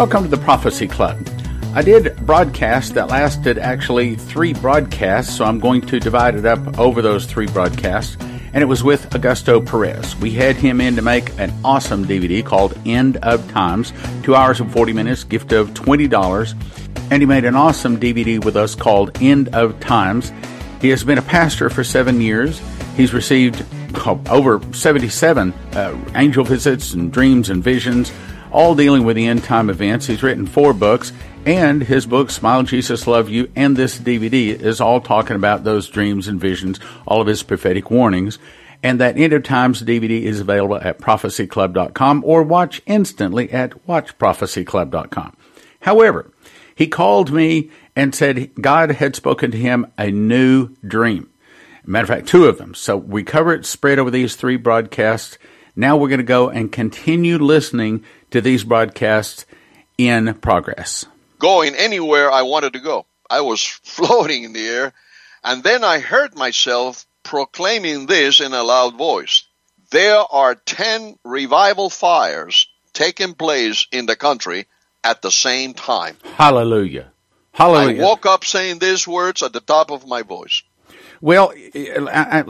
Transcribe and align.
Welcome 0.00 0.22
to 0.22 0.30
the 0.30 0.38
Prophecy 0.38 0.88
Club. 0.88 1.28
I 1.74 1.82
did 1.82 2.16
broadcast 2.24 2.94
that 2.94 3.08
lasted 3.08 3.58
actually 3.58 4.14
three 4.14 4.54
broadcasts, 4.54 5.36
so 5.36 5.44
I'm 5.44 5.60
going 5.60 5.82
to 5.82 6.00
divide 6.00 6.36
it 6.36 6.46
up 6.46 6.78
over 6.78 7.02
those 7.02 7.26
three 7.26 7.46
broadcasts. 7.46 8.16
And 8.54 8.62
it 8.62 8.66
was 8.66 8.82
with 8.82 9.10
Augusto 9.10 9.60
Perez. 9.60 10.16
We 10.16 10.30
had 10.30 10.56
him 10.56 10.80
in 10.80 10.96
to 10.96 11.02
make 11.02 11.38
an 11.38 11.52
awesome 11.62 12.06
DVD 12.06 12.42
called 12.42 12.78
End 12.86 13.18
of 13.18 13.46
Times, 13.50 13.92
two 14.22 14.34
hours 14.34 14.58
and 14.58 14.72
40 14.72 14.94
minutes, 14.94 15.22
gift 15.22 15.52
of 15.52 15.68
$20. 15.74 16.54
And 17.10 17.20
he 17.20 17.26
made 17.26 17.44
an 17.44 17.54
awesome 17.54 18.00
DVD 18.00 18.42
with 18.42 18.56
us 18.56 18.74
called 18.74 19.20
End 19.20 19.54
of 19.54 19.78
Times. 19.80 20.32
He 20.80 20.88
has 20.88 21.04
been 21.04 21.18
a 21.18 21.22
pastor 21.22 21.68
for 21.68 21.84
seven 21.84 22.22
years. 22.22 22.62
He's 22.96 23.12
received 23.12 23.66
oh, 23.96 24.18
over 24.30 24.62
77 24.72 25.52
uh, 25.52 25.98
angel 26.14 26.42
visits 26.42 26.94
and 26.94 27.12
dreams 27.12 27.50
and 27.50 27.62
visions 27.62 28.10
all 28.50 28.74
dealing 28.74 29.04
with 29.04 29.16
the 29.16 29.26
end 29.26 29.44
time 29.44 29.70
events. 29.70 30.06
He's 30.06 30.22
written 30.22 30.46
four 30.46 30.72
books, 30.72 31.12
and 31.46 31.82
his 31.82 32.06
book, 32.06 32.30
Smile 32.30 32.62
Jesus 32.64 33.06
Love 33.06 33.28
You, 33.28 33.50
and 33.56 33.76
this 33.76 33.98
DVD 33.98 34.48
is 34.48 34.80
all 34.80 35.00
talking 35.00 35.36
about 35.36 35.64
those 35.64 35.88
dreams 35.88 36.28
and 36.28 36.40
visions, 36.40 36.78
all 37.06 37.20
of 37.20 37.26
his 37.26 37.42
prophetic 37.42 37.90
warnings. 37.90 38.38
And 38.82 38.98
that 39.00 39.18
End 39.18 39.32
of 39.32 39.42
Times 39.42 39.82
DVD 39.82 40.22
is 40.22 40.40
available 40.40 40.76
at 40.76 40.98
prophecyclub.com 40.98 42.24
or 42.24 42.42
watch 42.42 42.80
instantly 42.86 43.50
at 43.52 43.86
watchprophecyclub.com. 43.86 45.36
However, 45.80 46.32
he 46.74 46.86
called 46.86 47.30
me 47.30 47.70
and 47.94 48.14
said 48.14 48.52
God 48.60 48.92
had 48.92 49.14
spoken 49.14 49.50
to 49.50 49.58
him 49.58 49.86
a 49.98 50.10
new 50.10 50.70
dream. 50.86 51.28
Matter 51.84 52.04
of 52.04 52.08
fact, 52.08 52.28
two 52.28 52.46
of 52.46 52.58
them. 52.58 52.74
So 52.74 52.96
we 52.96 53.22
cover 53.22 53.52
it 53.52 53.66
spread 53.66 53.98
over 53.98 54.10
these 54.10 54.36
three 54.36 54.56
broadcasts. 54.56 55.38
Now 55.76 55.96
we're 55.96 56.08
going 56.08 56.18
to 56.18 56.24
go 56.24 56.48
and 56.48 56.70
continue 56.70 57.36
listening 57.38 58.04
to 58.30 58.40
these 58.40 58.64
broadcasts 58.64 59.46
in 59.98 60.34
progress? 60.34 61.06
Going 61.38 61.74
anywhere 61.74 62.30
I 62.30 62.42
wanted 62.42 62.74
to 62.74 62.80
go. 62.80 63.06
I 63.28 63.40
was 63.42 63.62
floating 63.82 64.44
in 64.44 64.52
the 64.52 64.66
air, 64.66 64.92
and 65.44 65.62
then 65.62 65.84
I 65.84 65.98
heard 66.00 66.34
myself 66.34 67.06
proclaiming 67.22 68.06
this 68.06 68.40
in 68.40 68.52
a 68.52 68.62
loud 68.62 68.96
voice. 68.96 69.44
There 69.90 70.22
are 70.30 70.54
10 70.54 71.18
revival 71.24 71.90
fires 71.90 72.68
taking 72.92 73.34
place 73.34 73.86
in 73.90 74.06
the 74.06 74.16
country 74.16 74.66
at 75.02 75.22
the 75.22 75.30
same 75.30 75.74
time. 75.74 76.16
Hallelujah. 76.34 77.12
Hallelujah. 77.52 78.02
I 78.02 78.04
woke 78.04 78.26
up 78.26 78.44
saying 78.44 78.78
these 78.78 79.06
words 79.06 79.42
at 79.42 79.52
the 79.52 79.60
top 79.60 79.90
of 79.90 80.06
my 80.06 80.22
voice. 80.22 80.62
Well, 81.20 81.52
I, 81.54 82.44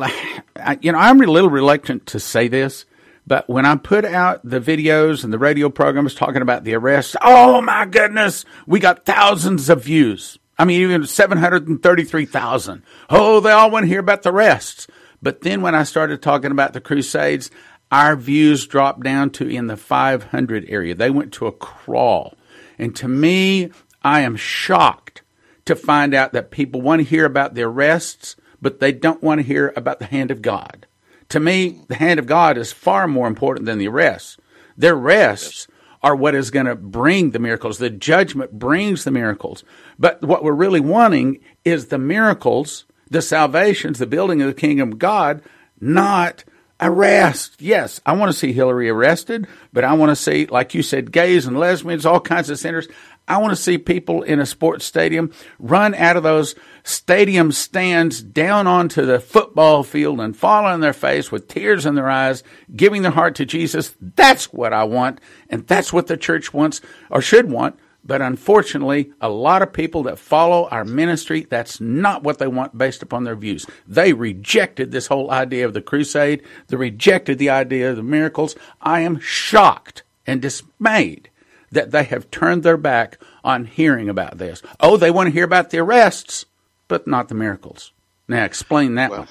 I, 0.56 0.78
you 0.80 0.92
know, 0.92 0.98
I'm 0.98 1.20
a 1.20 1.26
little 1.26 1.50
reluctant 1.50 2.06
to 2.06 2.20
say 2.20 2.48
this 2.48 2.84
but 3.30 3.48
when 3.48 3.64
I 3.64 3.76
put 3.76 4.04
out 4.04 4.40
the 4.42 4.58
videos 4.58 5.22
and 5.22 5.32
the 5.32 5.38
radio 5.38 5.70
programs 5.70 6.16
talking 6.16 6.42
about 6.42 6.64
the 6.64 6.74
arrest, 6.74 7.14
oh 7.22 7.60
my 7.60 7.86
goodness, 7.86 8.44
we 8.66 8.80
got 8.80 9.06
thousands 9.06 9.68
of 9.68 9.84
views. 9.84 10.36
I 10.58 10.64
mean, 10.64 10.82
even 10.82 11.06
733,000. 11.06 12.82
Oh, 13.08 13.38
they 13.38 13.52
all 13.52 13.70
want 13.70 13.84
to 13.84 13.88
hear 13.88 14.00
about 14.00 14.24
the 14.24 14.32
arrests. 14.32 14.88
But 15.22 15.42
then 15.42 15.62
when 15.62 15.76
I 15.76 15.84
started 15.84 16.20
talking 16.20 16.50
about 16.50 16.72
the 16.72 16.80
Crusades, 16.80 17.52
our 17.92 18.16
views 18.16 18.66
dropped 18.66 19.04
down 19.04 19.30
to 19.30 19.48
in 19.48 19.68
the 19.68 19.76
500 19.76 20.64
area. 20.68 20.96
They 20.96 21.10
went 21.10 21.32
to 21.34 21.46
a 21.46 21.52
crawl. 21.52 22.34
And 22.80 22.96
to 22.96 23.06
me, 23.06 23.70
I 24.02 24.22
am 24.22 24.34
shocked 24.34 25.22
to 25.66 25.76
find 25.76 26.14
out 26.14 26.32
that 26.32 26.50
people 26.50 26.82
want 26.82 26.98
to 26.98 27.08
hear 27.08 27.26
about 27.26 27.54
the 27.54 27.62
arrests, 27.62 28.34
but 28.60 28.80
they 28.80 28.90
don't 28.90 29.22
want 29.22 29.38
to 29.38 29.46
hear 29.46 29.72
about 29.76 30.00
the 30.00 30.06
hand 30.06 30.32
of 30.32 30.42
God 30.42 30.88
to 31.30 31.40
me, 31.40 31.80
the 31.88 31.96
hand 31.96 32.20
of 32.20 32.26
God 32.26 32.58
is 32.58 32.72
far 32.72 33.08
more 33.08 33.26
important 33.26 33.66
than 33.66 33.78
the 33.78 33.88
arrests. 33.88 34.36
Their 34.76 34.94
arrests 34.94 35.66
are 36.02 36.16
what 36.16 36.34
is 36.34 36.50
going 36.50 36.66
to 36.66 36.74
bring 36.74 37.30
the 37.30 37.38
miracles. 37.38 37.78
The 37.78 37.90
judgment 37.90 38.58
brings 38.58 39.04
the 39.04 39.10
miracles. 39.10 39.64
But 39.98 40.22
what 40.22 40.42
we're 40.42 40.52
really 40.52 40.80
wanting 40.80 41.40
is 41.64 41.86
the 41.86 41.98
miracles, 41.98 42.84
the 43.08 43.22
salvations, 43.22 43.98
the 43.98 44.06
building 44.06 44.40
of 44.40 44.48
the 44.48 44.60
kingdom 44.60 44.92
of 44.92 44.98
God, 44.98 45.42
not 45.80 46.44
arrest. 46.80 47.60
Yes, 47.60 48.00
I 48.06 48.14
want 48.14 48.32
to 48.32 48.38
see 48.38 48.52
Hillary 48.52 48.88
arrested, 48.88 49.46
but 49.72 49.84
I 49.84 49.92
want 49.92 50.10
to 50.10 50.16
see, 50.16 50.46
like 50.46 50.74
you 50.74 50.82
said, 50.82 51.12
gays 51.12 51.46
and 51.46 51.58
lesbians, 51.58 52.06
all 52.06 52.20
kinds 52.20 52.48
of 52.48 52.58
sinners. 52.58 52.88
I 53.28 53.38
want 53.38 53.52
to 53.52 53.62
see 53.62 53.78
people 53.78 54.22
in 54.22 54.40
a 54.40 54.46
sports 54.46 54.84
stadium 54.84 55.32
run 55.58 55.94
out 55.94 56.16
of 56.16 56.22
those 56.22 56.54
stadium 56.82 57.52
stands 57.52 58.22
down 58.22 58.66
onto 58.66 59.06
the 59.06 59.20
football 59.20 59.84
field 59.84 60.20
and 60.20 60.36
fall 60.36 60.66
on 60.66 60.80
their 60.80 60.92
face 60.92 61.30
with 61.30 61.46
tears 61.46 61.86
in 61.86 61.94
their 61.94 62.10
eyes, 62.10 62.42
giving 62.74 63.02
their 63.02 63.12
heart 63.12 63.36
to 63.36 63.46
Jesus. 63.46 63.94
That's 64.00 64.52
what 64.52 64.72
I 64.72 64.84
want. 64.84 65.20
And 65.48 65.66
that's 65.66 65.92
what 65.92 66.08
the 66.08 66.16
church 66.16 66.52
wants 66.52 66.80
or 67.08 67.22
should 67.22 67.50
want. 67.50 67.78
But 68.02 68.22
unfortunately, 68.22 69.12
a 69.20 69.28
lot 69.28 69.62
of 69.62 69.72
people 69.72 70.04
that 70.04 70.18
follow 70.18 70.66
our 70.68 70.84
ministry, 70.84 71.46
that's 71.48 71.80
not 71.80 72.22
what 72.22 72.38
they 72.38 72.48
want 72.48 72.76
based 72.76 73.02
upon 73.02 73.24
their 73.24 73.36
views. 73.36 73.66
They 73.86 74.12
rejected 74.12 74.90
this 74.90 75.06
whole 75.06 75.30
idea 75.30 75.66
of 75.66 75.74
the 75.74 75.82
crusade. 75.82 76.42
They 76.68 76.76
rejected 76.76 77.38
the 77.38 77.50
idea 77.50 77.90
of 77.90 77.96
the 77.96 78.02
miracles. 78.02 78.56
I 78.80 79.00
am 79.00 79.20
shocked 79.20 80.02
and 80.26 80.40
dismayed 80.40 81.29
that 81.72 81.90
they 81.90 82.04
have 82.04 82.30
turned 82.30 82.62
their 82.62 82.76
back 82.76 83.18
on 83.44 83.64
hearing 83.64 84.08
about 84.08 84.38
this. 84.38 84.62
Oh, 84.80 84.96
they 84.96 85.10
want 85.10 85.28
to 85.28 85.32
hear 85.32 85.44
about 85.44 85.70
the 85.70 85.78
arrests, 85.78 86.46
but 86.88 87.06
not 87.06 87.28
the 87.28 87.34
miracles. 87.34 87.92
Now, 88.28 88.44
explain 88.44 88.94
that 88.96 89.10
well, 89.10 89.20
one. 89.20 89.28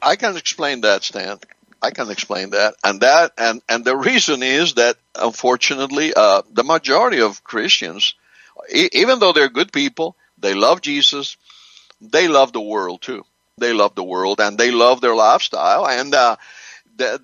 I 0.00 0.16
can 0.16 0.36
explain 0.36 0.82
that, 0.82 1.04
Stan. 1.04 1.38
I 1.80 1.90
can 1.90 2.10
explain 2.10 2.50
that, 2.50 2.74
and 2.84 3.00
that, 3.00 3.32
and 3.36 3.60
and 3.68 3.84
the 3.84 3.96
reason 3.96 4.42
is 4.42 4.74
that 4.74 4.96
unfortunately, 5.16 6.12
uh, 6.14 6.42
the 6.52 6.62
majority 6.62 7.20
of 7.20 7.42
Christians, 7.42 8.14
e- 8.72 8.88
even 8.92 9.18
though 9.18 9.32
they're 9.32 9.48
good 9.48 9.72
people, 9.72 10.16
they 10.38 10.54
love 10.54 10.80
Jesus, 10.80 11.36
they 12.00 12.28
love 12.28 12.52
the 12.52 12.60
world 12.60 13.02
too. 13.02 13.24
They 13.58 13.72
love 13.72 13.96
the 13.96 14.04
world 14.04 14.40
and 14.40 14.56
they 14.56 14.70
love 14.70 15.00
their 15.00 15.14
lifestyle, 15.14 15.86
and 15.86 16.14
uh, 16.14 16.36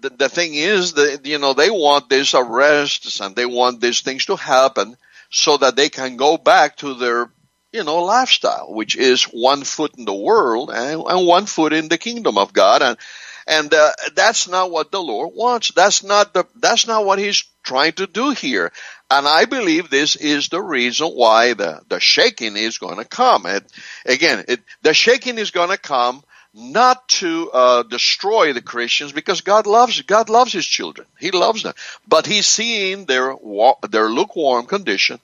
the, 0.00 0.10
the, 0.10 0.28
thing 0.28 0.54
is 0.54 0.94
that, 0.94 1.26
you 1.26 1.38
know, 1.38 1.54
they 1.54 1.70
want 1.70 2.08
these 2.08 2.34
arrests 2.34 3.20
and 3.20 3.34
they 3.34 3.46
want 3.46 3.80
these 3.80 4.00
things 4.00 4.26
to 4.26 4.36
happen 4.36 4.96
so 5.30 5.56
that 5.56 5.76
they 5.76 5.88
can 5.88 6.16
go 6.16 6.36
back 6.36 6.76
to 6.76 6.94
their, 6.94 7.30
you 7.72 7.84
know, 7.84 8.04
lifestyle, 8.04 8.72
which 8.72 8.96
is 8.96 9.24
one 9.24 9.64
foot 9.64 9.96
in 9.98 10.04
the 10.04 10.14
world 10.14 10.70
and, 10.72 11.02
and 11.02 11.26
one 11.26 11.46
foot 11.46 11.72
in 11.72 11.88
the 11.88 11.98
kingdom 11.98 12.38
of 12.38 12.52
God. 12.52 12.82
And, 12.82 12.98
and, 13.46 13.72
uh, 13.72 13.92
that's 14.14 14.48
not 14.48 14.70
what 14.70 14.90
the 14.90 15.02
Lord 15.02 15.30
wants. 15.34 15.72
That's 15.72 16.02
not 16.02 16.34
the, 16.34 16.44
that's 16.56 16.86
not 16.86 17.04
what 17.04 17.18
He's 17.18 17.44
trying 17.62 17.92
to 17.92 18.06
do 18.06 18.30
here. 18.30 18.72
And 19.10 19.26
I 19.26 19.44
believe 19.44 19.88
this 19.88 20.16
is 20.16 20.48
the 20.48 20.60
reason 20.60 21.08
why 21.08 21.54
the, 21.54 21.80
the 21.88 22.00
shaking 22.00 22.56
is 22.56 22.78
going 22.78 22.96
to 22.96 23.04
come. 23.04 23.46
It, 23.46 23.64
again, 24.04 24.44
it, 24.48 24.60
the 24.82 24.92
shaking 24.92 25.38
is 25.38 25.50
going 25.50 25.70
to 25.70 25.78
come 25.78 26.22
not 26.54 27.06
to 27.08 27.50
uh, 27.52 27.82
destroy 27.84 28.52
the 28.52 28.62
Christians 28.62 29.12
because 29.12 29.42
God 29.42 29.66
loves 29.66 30.00
God 30.02 30.28
loves 30.28 30.52
His 30.52 30.66
children. 30.66 31.06
He 31.18 31.30
loves 31.30 31.62
them, 31.62 31.74
but 32.06 32.26
He's 32.26 32.46
seeing 32.46 33.04
their 33.04 33.34
their 33.88 34.08
lukewarm 34.08 34.66
condition. 34.66 35.20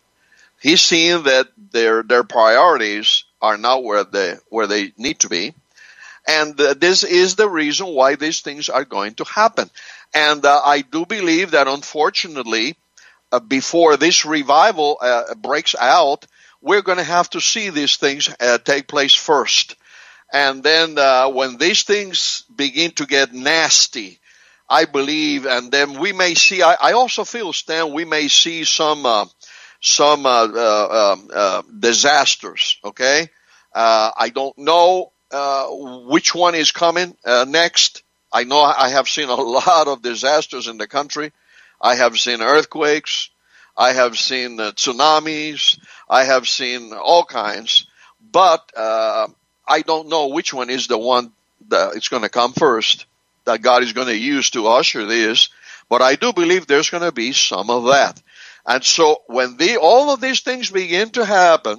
He's 0.60 0.80
seeing 0.80 1.24
that 1.24 1.48
their 1.72 2.02
their 2.02 2.24
priorities 2.24 3.24
are 3.40 3.56
not 3.56 3.84
where 3.84 4.04
they 4.04 4.36
where 4.48 4.66
they 4.66 4.92
need 4.96 5.20
to 5.20 5.28
be, 5.28 5.54
and 6.26 6.58
uh, 6.60 6.74
this 6.74 7.04
is 7.04 7.36
the 7.36 7.48
reason 7.48 7.86
why 7.86 8.16
these 8.16 8.40
things 8.40 8.68
are 8.68 8.84
going 8.84 9.14
to 9.14 9.24
happen. 9.24 9.70
And 10.14 10.44
uh, 10.44 10.62
I 10.64 10.82
do 10.82 11.06
believe 11.06 11.52
that 11.52 11.66
unfortunately, 11.66 12.76
uh, 13.32 13.40
before 13.40 13.96
this 13.96 14.24
revival 14.24 14.98
uh, 15.00 15.34
breaks 15.34 15.74
out, 15.74 16.26
we're 16.62 16.82
going 16.82 16.98
to 16.98 17.04
have 17.04 17.28
to 17.30 17.40
see 17.40 17.70
these 17.70 17.96
things 17.96 18.32
uh, 18.40 18.58
take 18.58 18.86
place 18.86 19.14
first 19.14 19.74
and 20.34 20.64
then 20.64 20.98
uh, 20.98 21.28
when 21.28 21.58
these 21.58 21.84
things 21.84 22.42
begin 22.54 22.90
to 22.90 23.06
get 23.06 23.32
nasty, 23.32 24.18
I 24.68 24.84
believe, 24.84 25.46
and 25.46 25.70
then 25.70 26.00
we 26.00 26.12
may 26.12 26.34
see. 26.34 26.60
I, 26.60 26.74
I 26.74 26.92
also 26.94 27.22
feel, 27.22 27.52
Stan, 27.52 27.92
we 27.92 28.04
may 28.04 28.26
see 28.26 28.64
some 28.64 29.06
uh, 29.06 29.26
some 29.80 30.26
uh, 30.26 30.48
uh 30.48 31.12
um, 31.12 31.30
uh 31.32 31.62
disasters. 31.78 32.78
Okay, 32.84 33.28
uh, 33.72 34.10
I 34.16 34.30
don't 34.30 34.58
know 34.58 35.12
which 36.08 36.34
one 36.34 36.56
is 36.56 36.72
coming 36.72 37.16
next. 37.46 38.02
I 38.32 38.42
know 38.42 38.60
I 38.60 38.88
have 38.88 39.08
seen 39.08 39.28
a 39.28 39.34
lot 39.36 39.86
of 39.86 40.02
disasters 40.02 40.66
in 40.66 40.78
the 40.78 40.88
country. 40.88 41.30
I 41.80 41.94
have 41.94 42.18
seen 42.18 42.42
earthquakes. 42.42 43.30
I 43.76 43.92
have 43.92 44.18
seen 44.18 44.58
tsunamis. 44.58 45.78
I 46.08 46.24
have 46.24 46.48
seen 46.48 46.92
all 46.92 47.24
kinds. 47.24 47.86
But 48.20 48.68
I 49.66 49.82
don't 49.82 50.08
know 50.08 50.28
which 50.28 50.52
one 50.52 50.70
is 50.70 50.86
the 50.86 50.98
one 50.98 51.32
that 51.68 51.96
it's 51.96 52.08
going 52.08 52.22
to 52.22 52.28
come 52.28 52.52
first 52.52 53.06
that 53.44 53.62
God 53.62 53.82
is 53.82 53.92
going 53.92 54.06
to 54.08 54.16
use 54.16 54.50
to 54.50 54.66
usher 54.68 55.06
this, 55.06 55.50
but 55.88 56.02
I 56.02 56.16
do 56.16 56.32
believe 56.32 56.66
there's 56.66 56.90
going 56.90 57.02
to 57.02 57.12
be 57.12 57.32
some 57.32 57.70
of 57.70 57.84
that. 57.84 58.22
And 58.66 58.82
so 58.82 59.22
when 59.26 59.56
the, 59.56 59.76
all 59.76 60.10
of 60.10 60.20
these 60.20 60.40
things 60.40 60.70
begin 60.70 61.10
to 61.10 61.24
happen, 61.24 61.78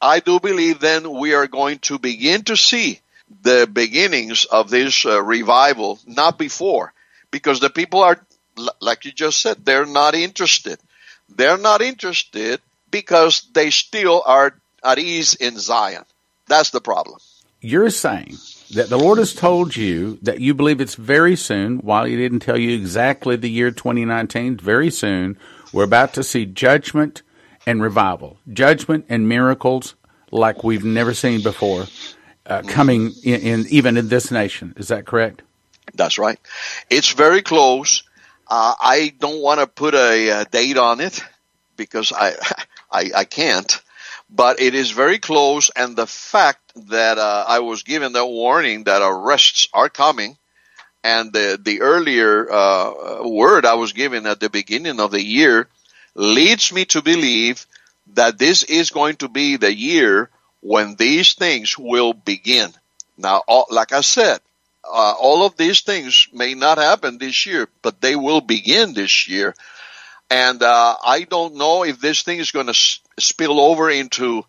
I 0.00 0.20
do 0.20 0.40
believe 0.40 0.80
then 0.80 1.10
we 1.10 1.34
are 1.34 1.46
going 1.46 1.78
to 1.80 1.98
begin 1.98 2.42
to 2.44 2.56
see 2.56 3.00
the 3.42 3.68
beginnings 3.70 4.44
of 4.44 4.70
this 4.70 5.04
uh, 5.04 5.22
revival, 5.22 5.98
not 6.06 6.38
before, 6.38 6.92
because 7.30 7.60
the 7.60 7.70
people 7.70 8.02
are, 8.02 8.18
like 8.80 9.04
you 9.04 9.12
just 9.12 9.40
said, 9.40 9.64
they're 9.64 9.86
not 9.86 10.14
interested. 10.14 10.78
they're 11.28 11.58
not 11.58 11.82
interested 11.82 12.60
because 12.90 13.46
they 13.52 13.70
still 13.70 14.22
are 14.24 14.54
at 14.84 14.98
ease 14.98 15.34
in 15.34 15.58
Zion. 15.58 16.04
That's 16.48 16.70
the 16.70 16.80
problem. 16.80 17.18
You're 17.60 17.90
saying 17.90 18.36
that 18.74 18.88
the 18.88 18.98
Lord 18.98 19.18
has 19.18 19.34
told 19.34 19.76
you 19.76 20.18
that 20.22 20.40
you 20.40 20.54
believe 20.54 20.80
it's 20.80 20.94
very 20.94 21.36
soon, 21.36 21.78
while 21.78 22.04
He 22.04 22.16
didn't 22.16 22.40
tell 22.40 22.58
you 22.58 22.74
exactly 22.76 23.36
the 23.36 23.50
year 23.50 23.70
2019, 23.70 24.58
very 24.58 24.90
soon, 24.90 25.38
we're 25.72 25.84
about 25.84 26.14
to 26.14 26.22
see 26.22 26.46
judgment 26.46 27.22
and 27.66 27.82
revival, 27.82 28.38
judgment 28.52 29.06
and 29.08 29.28
miracles 29.28 29.94
like 30.30 30.62
we've 30.62 30.84
never 30.84 31.14
seen 31.14 31.42
before 31.42 31.86
uh, 32.46 32.62
coming 32.66 33.12
in, 33.24 33.40
in, 33.40 33.66
even 33.70 33.96
in 33.96 34.08
this 34.08 34.30
nation. 34.30 34.74
Is 34.76 34.88
that 34.88 35.06
correct? 35.06 35.42
That's 35.94 36.18
right. 36.18 36.38
It's 36.90 37.12
very 37.12 37.42
close. 37.42 38.02
Uh, 38.48 38.74
I 38.80 39.12
don't 39.18 39.42
want 39.42 39.60
to 39.60 39.66
put 39.66 39.94
a, 39.94 40.40
a, 40.40 40.44
date 40.44 40.78
on 40.78 41.00
it 41.00 41.24
because 41.76 42.12
I, 42.12 42.34
I, 42.90 43.10
I 43.16 43.24
can't, 43.24 43.82
but 44.28 44.60
it 44.60 44.74
is 44.74 44.90
very 44.90 45.18
close. 45.18 45.70
And 45.74 45.96
the 45.96 46.06
fact 46.06 46.60
that 46.88 47.18
uh, 47.18 47.44
I 47.46 47.60
was 47.60 47.82
given 47.82 48.12
the 48.12 48.26
warning 48.26 48.84
that 48.84 49.02
arrests 49.02 49.68
are 49.72 49.88
coming, 49.88 50.36
and 51.04 51.32
the 51.32 51.58
the 51.62 51.80
earlier 51.80 52.50
uh, 52.50 53.28
word 53.28 53.64
I 53.64 53.74
was 53.74 53.92
given 53.92 54.26
at 54.26 54.40
the 54.40 54.50
beginning 54.50 55.00
of 55.00 55.10
the 55.10 55.22
year 55.22 55.68
leads 56.14 56.72
me 56.72 56.84
to 56.86 57.02
believe 57.02 57.66
that 58.14 58.38
this 58.38 58.62
is 58.62 58.90
going 58.90 59.16
to 59.16 59.28
be 59.28 59.56
the 59.56 59.72
year 59.72 60.30
when 60.60 60.96
these 60.96 61.34
things 61.34 61.78
will 61.78 62.12
begin. 62.12 62.70
Now, 63.16 63.42
all, 63.46 63.66
like 63.70 63.92
I 63.92 64.00
said, 64.00 64.40
uh, 64.84 65.14
all 65.18 65.44
of 65.44 65.56
these 65.56 65.82
things 65.82 66.28
may 66.32 66.54
not 66.54 66.78
happen 66.78 67.18
this 67.18 67.46
year, 67.46 67.68
but 67.82 68.00
they 68.00 68.16
will 68.16 68.40
begin 68.40 68.94
this 68.94 69.28
year. 69.28 69.54
And 70.30 70.62
uh, 70.62 70.96
I 71.04 71.22
don't 71.22 71.54
know 71.54 71.84
if 71.84 72.00
this 72.00 72.22
thing 72.22 72.38
is 72.38 72.50
going 72.50 72.66
to 72.66 72.70
s- 72.70 73.00
spill 73.18 73.60
over 73.60 73.90
into 73.90 74.42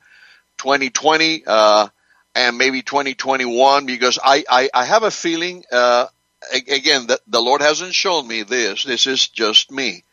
2020 0.58 1.44
uh, 1.46 1.88
and 2.36 2.58
maybe 2.58 2.82
2021 2.82 3.86
because 3.86 4.20
I, 4.24 4.44
I, 4.50 4.70
I 4.74 4.86
have 4.86 5.04
a 5.04 5.12
feeling, 5.12 5.64
uh, 5.72 6.08
again, 6.52 7.08
that 7.08 7.20
the 7.28 7.42
Lord 7.42 7.62
hasn't 7.62 7.94
shown 7.94 8.28
me 8.28 8.44
this. 8.44 8.84
This 8.84 9.06
is 9.06 9.28
just 9.28 9.72
me. 9.72 10.04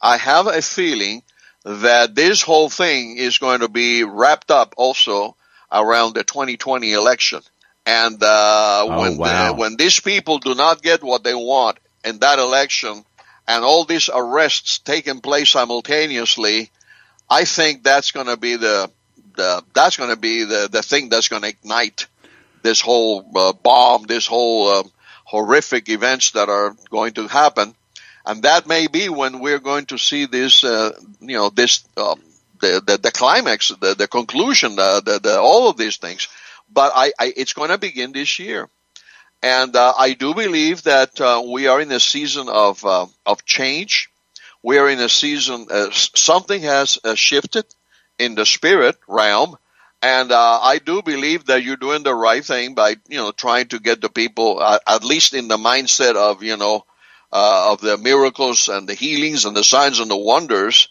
I 0.00 0.18
have 0.18 0.46
a 0.46 0.60
feeling 0.60 1.22
that 1.64 2.14
this 2.14 2.42
whole 2.42 2.68
thing 2.68 3.16
is 3.16 3.38
going 3.38 3.60
to 3.60 3.68
be 3.68 4.04
wrapped 4.04 4.50
up 4.50 4.74
also 4.76 5.36
around 5.72 6.14
the 6.14 6.24
2020 6.24 6.92
election. 6.92 7.40
And 7.84 8.22
uh, 8.22 8.84
oh, 8.84 9.00
when 9.00 9.16
wow. 9.16 9.52
the, 9.52 9.58
when 9.58 9.76
these 9.76 10.00
people 10.00 10.38
do 10.38 10.54
not 10.54 10.82
get 10.82 11.02
what 11.02 11.24
they 11.24 11.34
want 11.34 11.78
in 12.04 12.18
that 12.18 12.38
election, 12.38 13.04
and 13.48 13.64
all 13.64 13.84
these 13.84 14.10
arrests 14.12 14.78
taking 14.78 15.20
place 15.20 15.50
simultaneously, 15.50 16.70
I 17.28 17.44
think 17.44 17.82
that's 17.82 18.12
going 18.12 18.26
to 18.26 18.36
be 18.36 18.56
the, 18.56 18.90
the 19.36 19.62
that's 19.74 19.96
going 19.96 20.10
to 20.10 20.16
be 20.16 20.44
the 20.44 20.68
the 20.70 20.82
thing 20.82 21.08
that's 21.08 21.28
going 21.28 21.42
to 21.42 21.48
ignite 21.48 22.06
this 22.62 22.80
whole 22.80 23.24
uh, 23.34 23.52
bomb, 23.52 24.04
this 24.04 24.26
whole 24.26 24.68
um, 24.68 24.90
horrific 25.24 25.88
events 25.88 26.32
that 26.32 26.48
are 26.48 26.76
going 26.90 27.14
to 27.14 27.28
happen, 27.28 27.74
and 28.24 28.42
that 28.42 28.66
may 28.66 28.86
be 28.86 29.08
when 29.08 29.40
we're 29.40 29.60
going 29.60 29.86
to 29.86 29.98
see 29.98 30.26
this, 30.26 30.64
uh, 30.64 30.92
you 31.20 31.36
know, 31.36 31.50
this 31.50 31.86
um, 31.96 32.20
the, 32.60 32.82
the, 32.84 32.98
the 32.98 33.10
climax, 33.10 33.68
the, 33.80 33.94
the 33.94 34.08
conclusion, 34.08 34.76
the, 34.76 35.02
the, 35.04 35.18
the, 35.18 35.38
all 35.38 35.68
of 35.68 35.76
these 35.76 35.98
things. 35.98 36.28
But 36.72 36.92
I, 36.94 37.12
I 37.18 37.32
it's 37.36 37.52
going 37.52 37.70
to 37.70 37.78
begin 37.78 38.12
this 38.12 38.38
year. 38.38 38.68
And 39.42 39.76
uh, 39.76 39.92
I 39.96 40.14
do 40.14 40.34
believe 40.34 40.84
that 40.84 41.20
uh, 41.20 41.42
we 41.46 41.66
are 41.66 41.80
in 41.80 41.92
a 41.92 42.00
season 42.00 42.48
of 42.48 42.84
uh, 42.84 43.06
of 43.24 43.44
change. 43.44 44.08
We 44.62 44.78
are 44.78 44.88
in 44.88 44.98
a 44.98 45.08
season. 45.08 45.66
Uh, 45.70 45.90
something 45.92 46.62
has 46.62 46.98
uh, 47.04 47.14
shifted 47.14 47.66
in 48.18 48.34
the 48.34 48.46
spirit 48.46 48.96
realm, 49.06 49.56
and 50.02 50.32
uh, 50.32 50.60
I 50.62 50.78
do 50.78 51.02
believe 51.02 51.46
that 51.46 51.62
you're 51.62 51.76
doing 51.76 52.02
the 52.02 52.14
right 52.14 52.44
thing 52.44 52.74
by 52.74 52.96
you 53.08 53.18
know 53.18 53.30
trying 53.30 53.68
to 53.68 53.78
get 53.78 54.00
the 54.00 54.08
people 54.08 54.62
at 54.62 55.04
least 55.04 55.34
in 55.34 55.48
the 55.48 55.58
mindset 55.58 56.16
of 56.16 56.42
you 56.42 56.56
know 56.56 56.84
of 57.30 57.80
the 57.82 57.98
miracles 57.98 58.68
and 58.68 58.88
the 58.88 58.94
healings 58.94 59.44
and 59.44 59.54
the 59.54 59.64
signs 59.64 60.00
and 60.00 60.10
the 60.10 60.16
wonders 60.16 60.88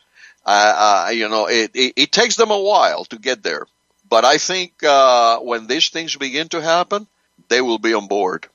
you 0.47 1.27
know, 1.27 1.47
it, 1.49 1.71
it, 1.73 1.93
it, 1.95 2.11
takes 2.11 2.35
them 2.35 2.51
a 2.51 2.59
while 2.59 3.03
to 3.05 3.17
get 3.17 3.41
there. 3.41 3.65
But 4.07 4.25
I 4.25 4.37
think 4.37 4.73
when 5.41 5.65
these 5.65 5.89
things 5.89 6.15
begin 6.15 6.49
to 6.49 6.61
happen, 6.61 7.07
they 7.49 7.61
will 7.61 7.79
be 7.79 7.93
on 7.93 8.07
board. 8.07 8.47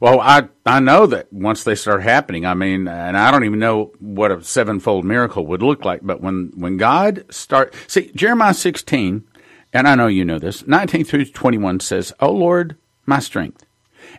Well, 0.00 0.20
I 0.20 0.48
I 0.66 0.80
know 0.80 1.06
that 1.06 1.32
once 1.32 1.64
they 1.64 1.74
start 1.74 2.02
happening, 2.02 2.44
I 2.44 2.54
mean, 2.54 2.88
and 2.88 3.16
I 3.16 3.30
don't 3.30 3.44
even 3.44 3.58
know 3.58 3.92
what 4.00 4.32
a 4.32 4.42
sevenfold 4.42 5.04
miracle 5.04 5.46
would 5.46 5.62
look 5.62 5.84
like. 5.84 6.00
But 6.02 6.20
when 6.20 6.52
when 6.56 6.76
God 6.76 7.24
start, 7.30 7.74
see 7.86 8.10
Jeremiah 8.14 8.54
sixteen, 8.54 9.24
and 9.72 9.86
I 9.86 9.94
know 9.94 10.08
you 10.08 10.24
know 10.24 10.38
this, 10.38 10.66
nineteen 10.66 11.04
through 11.04 11.26
twenty 11.26 11.58
one 11.58 11.80
says, 11.80 12.12
"O 12.20 12.30
Lord, 12.30 12.76
my 13.06 13.20
strength 13.20 13.64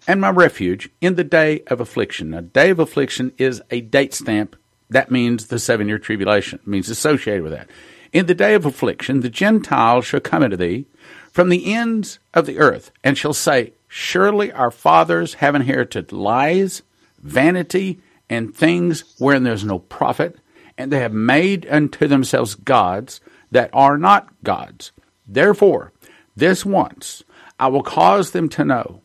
and 0.07 0.19
my 0.19 0.29
refuge 0.29 0.89
in 1.01 1.15
the 1.15 1.23
day 1.23 1.61
of 1.67 1.79
affliction." 1.81 2.33
A 2.33 2.41
day 2.41 2.69
of 2.69 2.79
affliction 2.79 3.33
is 3.37 3.61
a 3.69 3.81
date 3.81 4.13
stamp 4.13 4.55
that 4.89 5.11
means 5.11 5.47
the 5.47 5.59
seven 5.59 5.87
year 5.87 5.99
tribulation, 5.99 6.59
it 6.59 6.67
means 6.67 6.89
associated 6.89 7.43
with 7.43 7.51
that. 7.51 7.69
In 8.13 8.27
the 8.27 8.35
day 8.35 8.53
of 8.53 8.65
affliction, 8.65 9.21
the 9.21 9.29
Gentiles 9.29 10.05
shall 10.05 10.19
come 10.19 10.43
unto 10.43 10.55
thee 10.55 10.85
from 11.31 11.49
the 11.49 11.73
ends 11.73 12.19
of 12.33 12.45
the 12.45 12.59
earth, 12.59 12.91
and 13.03 13.17
shall 13.17 13.33
say, 13.33 13.73
Surely 13.97 14.51
our 14.51 14.71
fathers 14.71 15.35
have 15.35 15.55
inherited 15.55 16.11
lies, 16.11 16.81
vanity, 17.23 17.97
and 18.29 18.53
things 18.53 19.15
wherein 19.19 19.43
there 19.43 19.53
is 19.53 19.63
no 19.63 19.79
profit, 19.79 20.37
and 20.77 20.91
they 20.91 20.99
have 20.99 21.13
made 21.13 21.65
unto 21.69 22.05
themselves 22.05 22.55
gods 22.55 23.21
that 23.51 23.69
are 23.71 23.97
not 23.97 24.27
gods. 24.43 24.91
Therefore, 25.25 25.93
this 26.35 26.65
once 26.65 27.23
I 27.57 27.69
will 27.69 27.83
cause 27.83 28.31
them 28.31 28.49
to 28.49 28.65
know. 28.65 28.99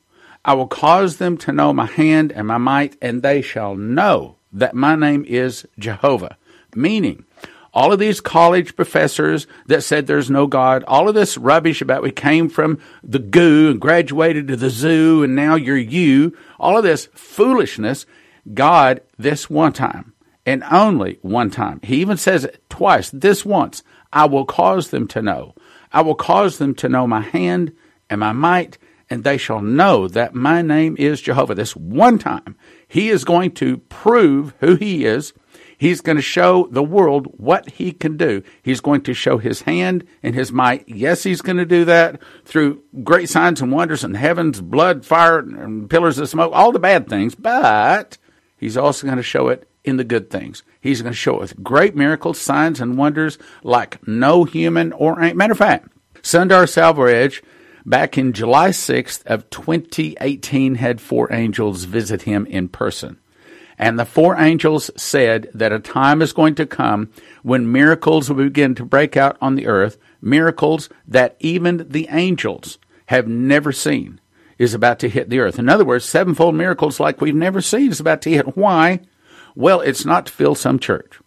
I 0.45 0.55
will 0.55 0.67
cause 0.67 1.19
them 1.19 1.37
to 1.39 1.53
know 1.53 1.73
my 1.73 1.87
hand 1.87 2.33
and 2.33 2.49
my 2.49 2.59
might, 2.59 2.97
and 3.01 3.23
they 3.23 3.43
shall 3.43 3.77
know 3.77 4.39
that 4.53 4.75
my 4.75 4.97
name 4.97 5.25
is 5.25 5.69
Jehovah, 5.79 6.37
meaning 6.75 7.25
all 7.73 7.93
of 7.93 7.99
these 7.99 8.21
college 8.21 8.75
professors 8.75 9.47
that 9.67 9.83
said 9.83 10.07
there's 10.07 10.31
no 10.31 10.47
God, 10.47 10.85
all 10.89 11.09
of 11.09 11.15
this 11.15 11.39
rubbish 11.39 11.81
about 11.81 12.03
we 12.03 12.11
came 12.11 12.49
from 12.49 12.79
the 13.03 13.19
goo 13.19 13.71
and 13.71 13.81
graduated 13.81 14.49
to 14.49 14.57
the 14.57 14.71
zoo 14.71 15.23
and 15.23 15.37
now 15.37 15.55
you're 15.55 15.77
you, 15.77 16.37
all 16.59 16.77
of 16.77 16.85
this 16.85 17.09
foolishness, 17.15 18.07
God, 18.53 19.01
this 19.19 19.49
one 19.49 19.73
time 19.73 20.15
and 20.45 20.65
only 20.71 21.19
one 21.23 21.51
time. 21.51 21.81
He 21.83 22.01
even 22.01 22.17
says 22.17 22.45
it 22.45 22.63
twice, 22.69 23.11
this 23.11 23.45
once, 23.45 23.83
I 24.13 24.27
will 24.27 24.45
cause 24.45 24.91
them 24.91 25.07
to 25.09 25.23
know. 25.23 25.55
I 25.93 26.03
will 26.03 26.15
cause 26.15 26.59
them 26.59 26.75
to 26.77 26.89
know 26.89 27.07
my 27.07 27.21
hand 27.21 27.73
and 28.09 28.21
my 28.21 28.33
might, 28.33 28.79
and 29.09 29.25
they 29.25 29.39
shall 29.39 29.61
know 29.61 30.09
that 30.09 30.35
my 30.35 30.63
name 30.63 30.97
is 30.99 31.21
Jehovah. 31.21 31.55
This 31.55 31.77
one 31.77 32.19
time. 32.19 32.57
He 32.87 33.09
is 33.09 33.25
going 33.25 33.53
to 33.53 33.79
prove 33.79 34.55
who 34.61 34.77
he 34.77 35.05
is. 35.05 35.33
He's 35.81 36.03
going 36.03 36.17
to 36.17 36.23
show 36.23 36.69
the 36.71 36.83
world 36.83 37.27
what 37.39 37.71
he 37.71 37.93
can 37.93 38.19
do. 38.19 38.43
He's 38.63 38.83
going 38.83 39.01
to 39.01 39.15
show 39.15 39.39
his 39.39 39.63
hand 39.63 40.07
and 40.23 40.35
his 40.35 40.53
might. 40.53 40.87
Yes, 40.87 41.23
he's 41.23 41.41
going 41.41 41.57
to 41.57 41.65
do 41.65 41.87
that 41.87 42.21
through 42.45 42.83
great 43.03 43.31
signs 43.31 43.63
and 43.63 43.73
wonders 43.73 44.05
and 44.05 44.15
heavens, 44.15 44.61
blood, 44.61 45.07
fire, 45.07 45.39
and 45.39 45.89
pillars 45.89 46.19
of 46.19 46.29
smoke, 46.29 46.53
all 46.53 46.71
the 46.71 46.79
bad 46.79 47.09
things, 47.09 47.35
but 47.35 48.19
he's 48.59 48.77
also 48.77 49.07
going 49.07 49.17
to 49.17 49.23
show 49.23 49.49
it 49.49 49.71
in 49.83 49.97
the 49.97 50.05
good 50.05 50.29
things. 50.29 50.63
He's 50.83 51.01
going 51.01 51.15
to 51.15 51.19
show 51.19 51.37
it 51.37 51.41
with 51.41 51.63
great 51.63 51.97
miracles, 51.97 52.39
signs, 52.39 52.79
and 52.79 52.99
wonders 52.99 53.39
like 53.63 54.07
no 54.07 54.45
human 54.45 54.93
or 54.93 55.17
matter 55.33 55.53
of 55.53 55.59
fact. 55.59 55.89
Sundar 56.17 56.69
Selvaraj 56.69 57.43
back 57.87 58.19
in 58.19 58.35
July 58.35 58.69
6th 58.69 59.25
of 59.25 59.49
2018 59.49 60.75
had 60.75 61.01
four 61.01 61.33
angels 61.33 61.85
visit 61.85 62.21
him 62.23 62.45
in 62.45 62.69
person. 62.69 63.19
And 63.81 63.99
the 63.99 64.05
four 64.05 64.39
angels 64.39 64.91
said 64.95 65.49
that 65.55 65.73
a 65.73 65.79
time 65.81 66.21
is 66.21 66.35
going 66.35 66.55
to 66.57 66.67
come 66.67 67.09
when 67.43 67.73
miracles 67.73 68.29
will 68.29 68.45
begin 68.45 68.75
to 68.75 68.85
break 68.85 69.17
out 69.17 69.39
on 69.41 69.55
the 69.55 69.67
earth, 69.67 69.97
miracles 70.21 70.91
that 71.09 71.35
even 71.41 71.89
the 71.89 72.07
angels 72.11 72.77
have 73.07 73.27
never 73.27 73.73
seen 73.73 74.21
is 74.59 74.75
about 74.75 74.99
to 74.99 75.09
hit 75.09 75.31
the 75.31 75.39
earth. 75.39 75.59
In 75.59 75.71
other 75.71 75.87
words, 75.87 76.05
sevenfold 76.05 76.57
miracles 76.57 77.01
like 77.01 77.23
we've 77.23 77.35
never 77.35 77.63
seen 77.63 77.91
is 77.91 78.01
about 78.01 78.21
to 78.21 78.31
hit. 78.31 78.55
Why? 78.55 79.01
Well, 79.55 79.81
it's 79.81 80.05
not 80.05 80.27
to 80.27 80.33
fill 80.33 80.55
some 80.55 80.79
church. 80.79 81.19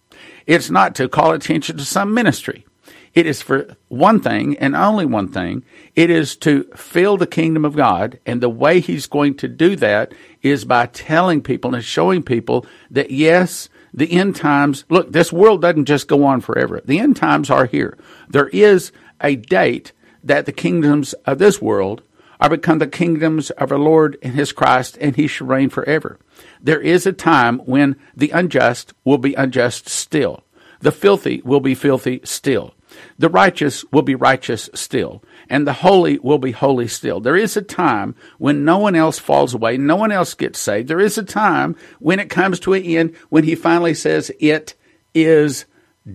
It's 0.46 0.70
not 0.70 0.94
to 0.96 1.10
call 1.10 1.32
attention 1.32 1.78
to 1.78 1.86
some 1.86 2.14
ministry. 2.14 2.68
It 3.14 3.28
is 3.28 3.42
for 3.42 3.76
one 3.90 4.20
thing 4.20 4.58
and 4.58 4.76
only 4.76 5.06
one 5.06 5.28
thing. 5.28 5.64
It 5.96 6.10
is 6.10 6.36
to 6.38 6.64
fill 6.76 7.18
the 7.18 7.28
kingdom 7.28 7.64
of 7.64 7.76
God. 7.76 8.20
And 8.26 8.42
the 8.42 8.50
way 8.50 8.80
he's 8.80 9.06
going 9.06 9.36
to 9.38 9.48
do 9.48 9.76
that 9.76 10.14
is 10.42 10.66
by 10.66 10.88
telling 10.88 11.42
people 11.42 11.76
and 11.76 11.84
showing 11.84 12.24
people 12.24 12.66
that 12.90 13.12
yes, 13.12 13.70
the 13.94 14.12
end 14.12 14.36
times, 14.36 14.86
look, 14.90 15.12
this 15.12 15.32
world 15.32 15.62
doesn't 15.62 15.86
just 15.86 16.08
go 16.08 16.24
on 16.26 16.42
forever. 16.42 16.82
The 16.84 17.00
end 17.00 17.16
times 17.16 17.52
are 17.52 17.66
here. 17.66 17.98
There 18.28 18.50
is 18.50 18.92
a 19.22 19.36
date 19.36 19.92
that 20.24 20.46
the 20.46 20.52
kingdoms 20.52 21.14
of 21.26 21.38
this 21.38 21.62
world 21.62 22.02
are 22.40 22.50
become 22.50 22.80
the 22.80 22.88
kingdoms 22.88 23.52
of 23.52 23.72
our 23.72 23.78
Lord 23.78 24.18
and 24.24 24.34
his 24.34 24.52
Christ, 24.52 24.98
and 25.00 25.16
he 25.16 25.28
shall 25.28 25.48
reign 25.48 25.70
forever. 25.70 26.18
There 26.62 26.82
is 26.82 27.06
a 27.06 27.14
time 27.14 27.60
when 27.60 27.96
the 28.16 28.32
unjust 28.32 28.94
will 29.06 29.20
be 29.20 29.34
unjust 29.36 29.88
still. 29.88 30.44
The 30.80 30.92
filthy 30.92 31.42
will 31.46 31.62
be 31.62 31.76
filthy 31.76 32.20
still. 32.24 32.74
The 33.18 33.30
righteous 33.30 33.84
will 33.92 34.02
be 34.02 34.16
righteous 34.16 34.70
still. 34.74 35.24
And 35.50 35.68
the 35.68 35.74
holy 35.74 36.20
will 36.20 36.38
be 36.38 36.52
holy 36.52 36.88
still. 36.88 37.20
There 37.20 37.36
is 37.36 37.58
a 37.58 37.62
time 37.62 38.16
when 38.38 38.66
no 38.66 38.78
one 38.78 38.96
else 38.96 39.20
falls 39.20 39.54
away, 39.54 39.78
no 39.78 39.96
one 39.96 40.12
else 40.12 40.34
gets 40.34 40.60
saved. 40.60 40.88
There 40.88 41.00
is 41.00 41.18
a 41.18 41.24
time 41.24 41.76
when 42.00 42.20
it 42.20 42.30
comes 42.30 42.60
to 42.62 42.74
an 42.74 42.84
end 42.84 43.16
when 43.30 43.44
he 43.44 43.56
finally 43.56 43.94
says, 43.94 44.32
It 44.40 44.76
is 45.14 45.66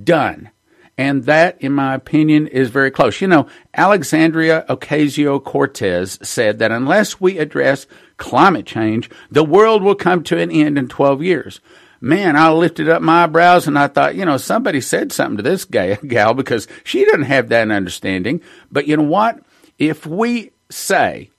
done. 0.05 0.51
And 0.99 1.25
that, 1.27 1.57
in 1.63 1.73
my 1.73 1.95
opinion, 1.95 2.49
is 2.49 2.71
very 2.71 2.91
close. 2.91 3.21
You 3.21 3.29
know, 3.29 3.47
Alexandria 3.73 4.67
Ocasio 4.69 5.43
Cortez 5.43 6.19
said 6.23 6.59
that 6.59 6.73
unless 6.73 7.21
we 7.21 7.39
address 7.39 7.87
climate 8.17 8.67
change, 8.67 9.09
the 9.31 9.45
world 9.45 9.85
will 9.85 9.95
come 9.95 10.25
to 10.25 10.39
an 10.39 10.51
end 10.51 10.77
in 10.77 10.89
12 10.89 11.23
years. 11.23 11.61
Man, 12.01 12.37
I 12.37 12.51
lifted 12.53 12.89
up 12.89 13.03
my 13.03 13.25
eyebrows 13.25 13.67
and 13.67 13.79
I 13.79 13.89
thought, 13.89 14.15
you 14.15 14.25
know, 14.25 14.37
somebody 14.37 14.81
said 14.81 15.13
something 15.13 15.39
to 15.39 15.43
this 15.43 15.65
guy, 15.65 15.95
gal 16.07 16.35
because 16.35 16.69
she 16.85 17.05
doesn't 17.05 17.23
have 17.23 17.49
that 17.49 17.71
understanding. 17.71 18.41
But 18.71 18.87
you 18.87 18.97
know 18.97 19.03
what? 19.03 19.41
If 19.79 20.07
we 20.07 20.53
say, 20.71 21.31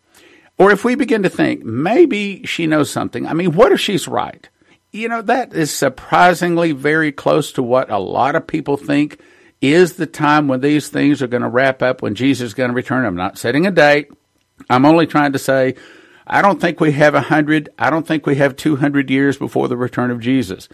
or 0.57 0.71
if 0.71 0.83
we 0.83 0.95
begin 0.95 1.23
to 1.23 1.29
think, 1.29 1.63
maybe 1.63 2.45
she 2.45 2.67
knows 2.67 2.91
something. 2.91 3.25
I 3.25 3.33
mean, 3.33 3.53
what 3.53 3.71
if 3.71 3.79
she's 3.79 4.07
right? 4.07 4.47
You 4.91 5.07
know, 5.07 5.21
that 5.21 5.53
is 5.53 5.71
surprisingly 5.71 6.73
very 6.73 7.11
close 7.11 7.51
to 7.53 7.63
what 7.63 7.89
a 7.89 7.97
lot 7.97 8.35
of 8.35 8.47
people 8.47 8.75
think 8.75 9.19
is 9.61 9.93
the 9.93 10.07
time 10.07 10.47
when 10.47 10.61
these 10.61 10.89
things 10.89 11.21
are 11.21 11.27
going 11.27 11.43
to 11.43 11.49
wrap 11.49 11.81
up, 11.81 12.01
when 12.01 12.15
Jesus 12.15 12.47
is 12.47 12.53
going 12.53 12.69
to 12.69 12.75
return. 12.75 13.05
I'm 13.05 13.15
not 13.15 13.37
setting 13.37 13.67
a 13.67 13.71
date. 13.71 14.09
I'm 14.69 14.85
only 14.85 15.05
trying 15.05 15.33
to 15.33 15.39
say, 15.39 15.75
I 16.29 16.43
don't 16.43 16.61
think 16.61 16.79
we 16.79 16.91
have 16.91 17.15
a 17.15 17.21
hundred. 17.21 17.69
I 17.79 17.89
don't 17.89 18.07
think 18.07 18.25
we 18.25 18.35
have 18.35 18.55
200 18.55 19.09
years 19.09 19.37
before 19.37 19.67
the 19.67 19.77
return 19.77 20.11
of 20.11 20.19
Jesus. 20.19 20.69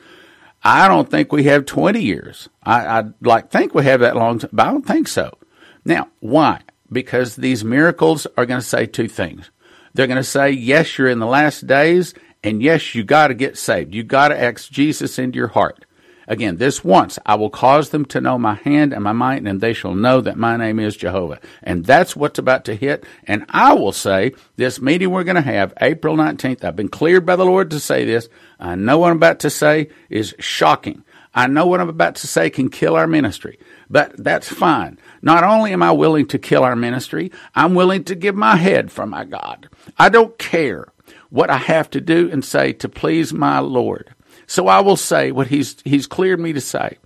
I 0.63 0.88
don't 0.88 1.09
think 1.09 1.31
we 1.31 1.43
have 1.43 1.65
20 1.65 2.01
years. 2.01 2.50
I, 2.63 2.85
I 2.85 3.03
like 3.21 3.51
think 3.51 3.74
we 3.74 3.85
have 3.85 4.01
that 4.01 4.15
long, 4.15 4.41
but 4.51 4.67
I 4.67 4.71
don't 4.71 4.85
think 4.85 5.07
so. 5.07 5.38
Now, 5.85 6.09
why? 6.19 6.62
Because 6.91 7.35
these 7.35 7.63
miracles 7.63 8.27
are 8.35 8.45
going 8.45 8.59
to 8.59 8.65
say 8.65 8.85
two 8.85 9.07
things. 9.07 9.51
They're 9.93 10.07
going 10.07 10.17
to 10.17 10.24
say, 10.24 10.51
yes, 10.51 10.97
you're 10.97 11.07
in 11.07 11.19
the 11.19 11.25
last 11.25 11.67
days, 11.67 12.13
and 12.43 12.62
yes, 12.62 12.93
you 12.93 13.03
got 13.03 13.27
to 13.29 13.33
get 13.33 13.57
saved. 13.57 13.93
You 13.93 14.03
got 14.03 14.29
to 14.29 14.41
ask 14.41 14.69
Jesus 14.69 15.17
into 15.17 15.38
your 15.38 15.47
heart. 15.50 15.84
Again, 16.27 16.58
this 16.58 16.84
once 16.84 17.20
I 17.25 17.36
will 17.36 17.50
cause 17.50 17.89
them 17.89 18.05
to 18.05 18.22
know 18.22 18.38
my 18.38 18.55
hand 18.55 18.94
and 18.94 19.03
my 19.03 19.13
might, 19.13 19.44
and 19.44 19.62
they 19.62 19.74
shall 19.74 19.96
know 19.96 20.22
that 20.22 20.38
my 20.38 20.58
name 20.58 20.79
is 20.79 20.98
Jehovah. 20.98 21.39
And 21.62 21.86
that's 21.86 22.15
what's 22.15 22.39
about 22.39 22.65
to 22.65 22.75
hit. 22.75 23.05
And 23.25 23.46
I 23.50 23.74
will 23.74 23.91
say 23.91 24.34
this 24.55 24.82
meeting 24.82 25.12
we're 25.12 25.24
going 25.24 25.36
to 25.36 25.41
have 25.41 25.74
April 25.82 26.15
19th. 26.15 26.63
I've 26.63 26.75
been 26.75 26.89
cleared 26.89 27.25
by 27.25 27.36
the 27.36 27.46
Lord 27.46 27.70
to 27.72 27.79
say 27.79 28.05
this. 28.05 28.27
I 28.60 28.75
know 28.75 28.98
what 28.98 29.12
I'm 29.12 29.17
about 29.17 29.39
to 29.41 29.50
say 29.50 29.89
is 30.10 30.36
shocking. 30.39 31.03
I 31.36 31.48
know 31.48 31.67
what 31.67 31.82
I'm 31.82 31.89
about 31.89 32.15
to 32.15 32.27
say 32.27 32.50
can 32.50 32.70
kill 32.70 32.96
our 32.96 33.08
ministry, 33.08 33.60
but 33.89 34.15
that's 34.17 34.48
fine. 34.48 34.98
Not 35.22 35.44
only 35.44 35.74
am 35.74 35.84
I 35.84 35.91
willing 35.91 36.27
to 36.27 36.39
kill 36.39 36.63
our 36.63 36.77
ministry, 36.77 37.29
I'm 37.53 37.75
willing 37.75 38.05
to 38.05 38.15
give 38.15 38.36
my 38.36 38.55
head 38.55 38.89
for 38.89 39.05
my 39.05 39.25
God. 39.25 39.67
I 40.00 40.08
don't 40.08 40.38
care 40.38 40.88
what 41.29 41.50
I 41.50 41.58
have 41.58 41.89
to 41.89 42.00
do 42.00 42.32
and 42.32 42.46
say 42.46 42.72
to 42.72 42.88
please 42.88 43.34
my 43.34 43.60
Lord. 43.60 44.14
So 44.47 44.67
I 44.67 44.79
will 44.81 44.97
say 44.97 45.31
what 45.31 45.47
he's, 45.47 45.77
he's 45.83 46.07
cleared 46.07 46.39
me 46.39 46.53
to 46.53 46.61
say 46.61 46.97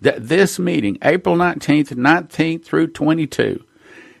that 0.00 0.28
this 0.28 0.58
meeting, 0.58 0.98
April 1.02 1.36
19th, 1.36 1.92
19th 1.92 2.64
through 2.64 2.88
22, 2.88 3.64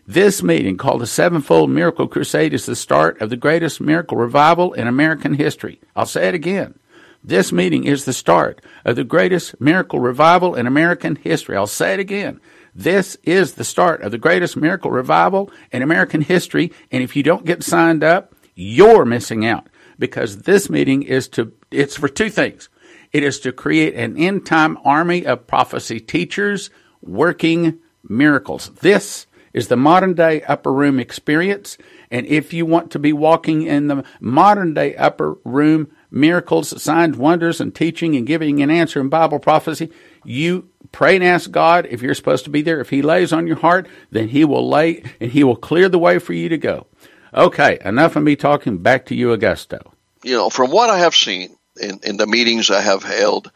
this 0.06 0.42
meeting 0.42 0.78
called 0.78 1.02
the 1.02 1.06
Sevenfold 1.06 1.70
Miracle 1.70 2.08
Crusade 2.08 2.54
is 2.54 2.66
the 2.66 2.74
start 2.74 3.20
of 3.20 3.28
the 3.28 3.36
greatest 3.36 3.80
miracle 3.80 4.16
revival 4.16 4.72
in 4.72 4.86
American 4.86 5.34
history. 5.34 5.80
I'll 5.94 6.06
say 6.06 6.28
it 6.28 6.34
again. 6.34 6.78
This 7.22 7.52
meeting 7.52 7.84
is 7.84 8.04
the 8.04 8.12
start 8.12 8.64
of 8.84 8.96
the 8.96 9.04
greatest 9.04 9.60
miracle 9.60 10.00
revival 10.00 10.54
in 10.54 10.66
American 10.66 11.16
history. 11.16 11.56
I'll 11.56 11.66
say 11.66 11.92
it 11.92 12.00
again. 12.00 12.40
This 12.74 13.16
is 13.24 13.54
the 13.54 13.64
start 13.64 14.02
of 14.02 14.12
the 14.12 14.18
greatest 14.18 14.56
miracle 14.56 14.90
revival 14.90 15.50
in 15.72 15.82
American 15.82 16.22
history. 16.22 16.72
And 16.90 17.02
if 17.02 17.16
you 17.16 17.22
don't 17.22 17.44
get 17.44 17.62
signed 17.62 18.02
up, 18.02 18.34
you're 18.54 19.04
missing 19.04 19.44
out 19.44 19.68
because 19.98 20.42
this 20.42 20.70
meeting 20.70 21.02
is 21.02 21.28
to, 21.28 21.52
it's 21.70 21.96
for 21.96 22.08
two 22.08 22.30
things. 22.30 22.68
It 23.12 23.22
is 23.22 23.40
to 23.40 23.52
create 23.52 23.94
an 23.94 24.16
end 24.16 24.46
time 24.46 24.78
army 24.84 25.26
of 25.26 25.46
prophecy 25.46 26.00
teachers 26.00 26.70
working 27.00 27.78
miracles. 28.06 28.70
This 28.80 29.26
is 29.52 29.68
the 29.68 29.76
modern 29.76 30.14
day 30.14 30.42
upper 30.42 30.72
room 30.72 31.00
experience. 31.00 31.78
And 32.10 32.26
if 32.26 32.52
you 32.52 32.66
want 32.66 32.90
to 32.92 32.98
be 32.98 33.12
walking 33.12 33.62
in 33.62 33.88
the 33.88 34.04
modern 34.20 34.74
day 34.74 34.94
upper 34.96 35.38
room 35.44 35.90
miracles, 36.10 36.80
signs, 36.82 37.16
wonders, 37.16 37.60
and 37.60 37.74
teaching 37.74 38.16
and 38.16 38.26
giving 38.26 38.62
an 38.62 38.70
answer 38.70 39.00
in 39.00 39.08
Bible 39.08 39.38
prophecy, 39.38 39.90
you 40.24 40.68
pray 40.92 41.16
and 41.16 41.24
ask 41.24 41.50
God 41.50 41.86
if 41.90 42.02
you're 42.02 42.14
supposed 42.14 42.44
to 42.44 42.50
be 42.50 42.62
there. 42.62 42.80
If 42.80 42.90
He 42.90 43.02
lays 43.02 43.32
on 43.32 43.46
your 43.46 43.56
heart, 43.56 43.88
then 44.10 44.28
He 44.28 44.44
will 44.44 44.68
lay 44.68 45.02
and 45.20 45.32
He 45.32 45.44
will 45.44 45.56
clear 45.56 45.88
the 45.88 45.98
way 45.98 46.18
for 46.18 46.32
you 46.32 46.48
to 46.48 46.58
go. 46.58 46.86
Okay, 47.32 47.78
enough 47.84 48.16
of 48.16 48.22
me 48.22 48.36
talking. 48.36 48.78
Back 48.78 49.06
to 49.06 49.14
you, 49.14 49.28
Augusto. 49.28 49.92
You 50.22 50.34
know, 50.34 50.50
from 50.50 50.70
what 50.70 50.90
I 50.90 50.98
have 50.98 51.14
seen 51.14 51.56
in, 51.80 52.00
in 52.02 52.16
the 52.16 52.26
meetings 52.26 52.70
I 52.70 52.80
have 52.80 53.02
held 53.02 53.50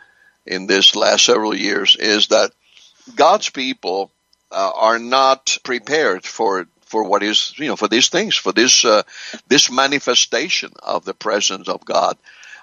in 0.46 0.66
this 0.66 0.94
last 0.94 1.24
several 1.24 1.54
years, 1.54 1.96
is 1.98 2.28
that 2.28 2.52
God's 3.16 3.50
people 3.50 4.10
uh, 4.50 4.70
are 4.74 4.98
not 4.98 5.58
prepared 5.64 6.24
for 6.24 6.66
for 6.86 7.04
what 7.04 7.22
is 7.22 7.54
you 7.56 7.68
know 7.68 7.76
for 7.76 7.88
these 7.88 8.10
things 8.10 8.36
for 8.36 8.52
this 8.52 8.84
uh, 8.84 9.02
this 9.48 9.70
manifestation 9.70 10.72
of 10.82 11.04
the 11.04 11.14
presence 11.14 11.68
of 11.68 11.84
God. 11.84 12.16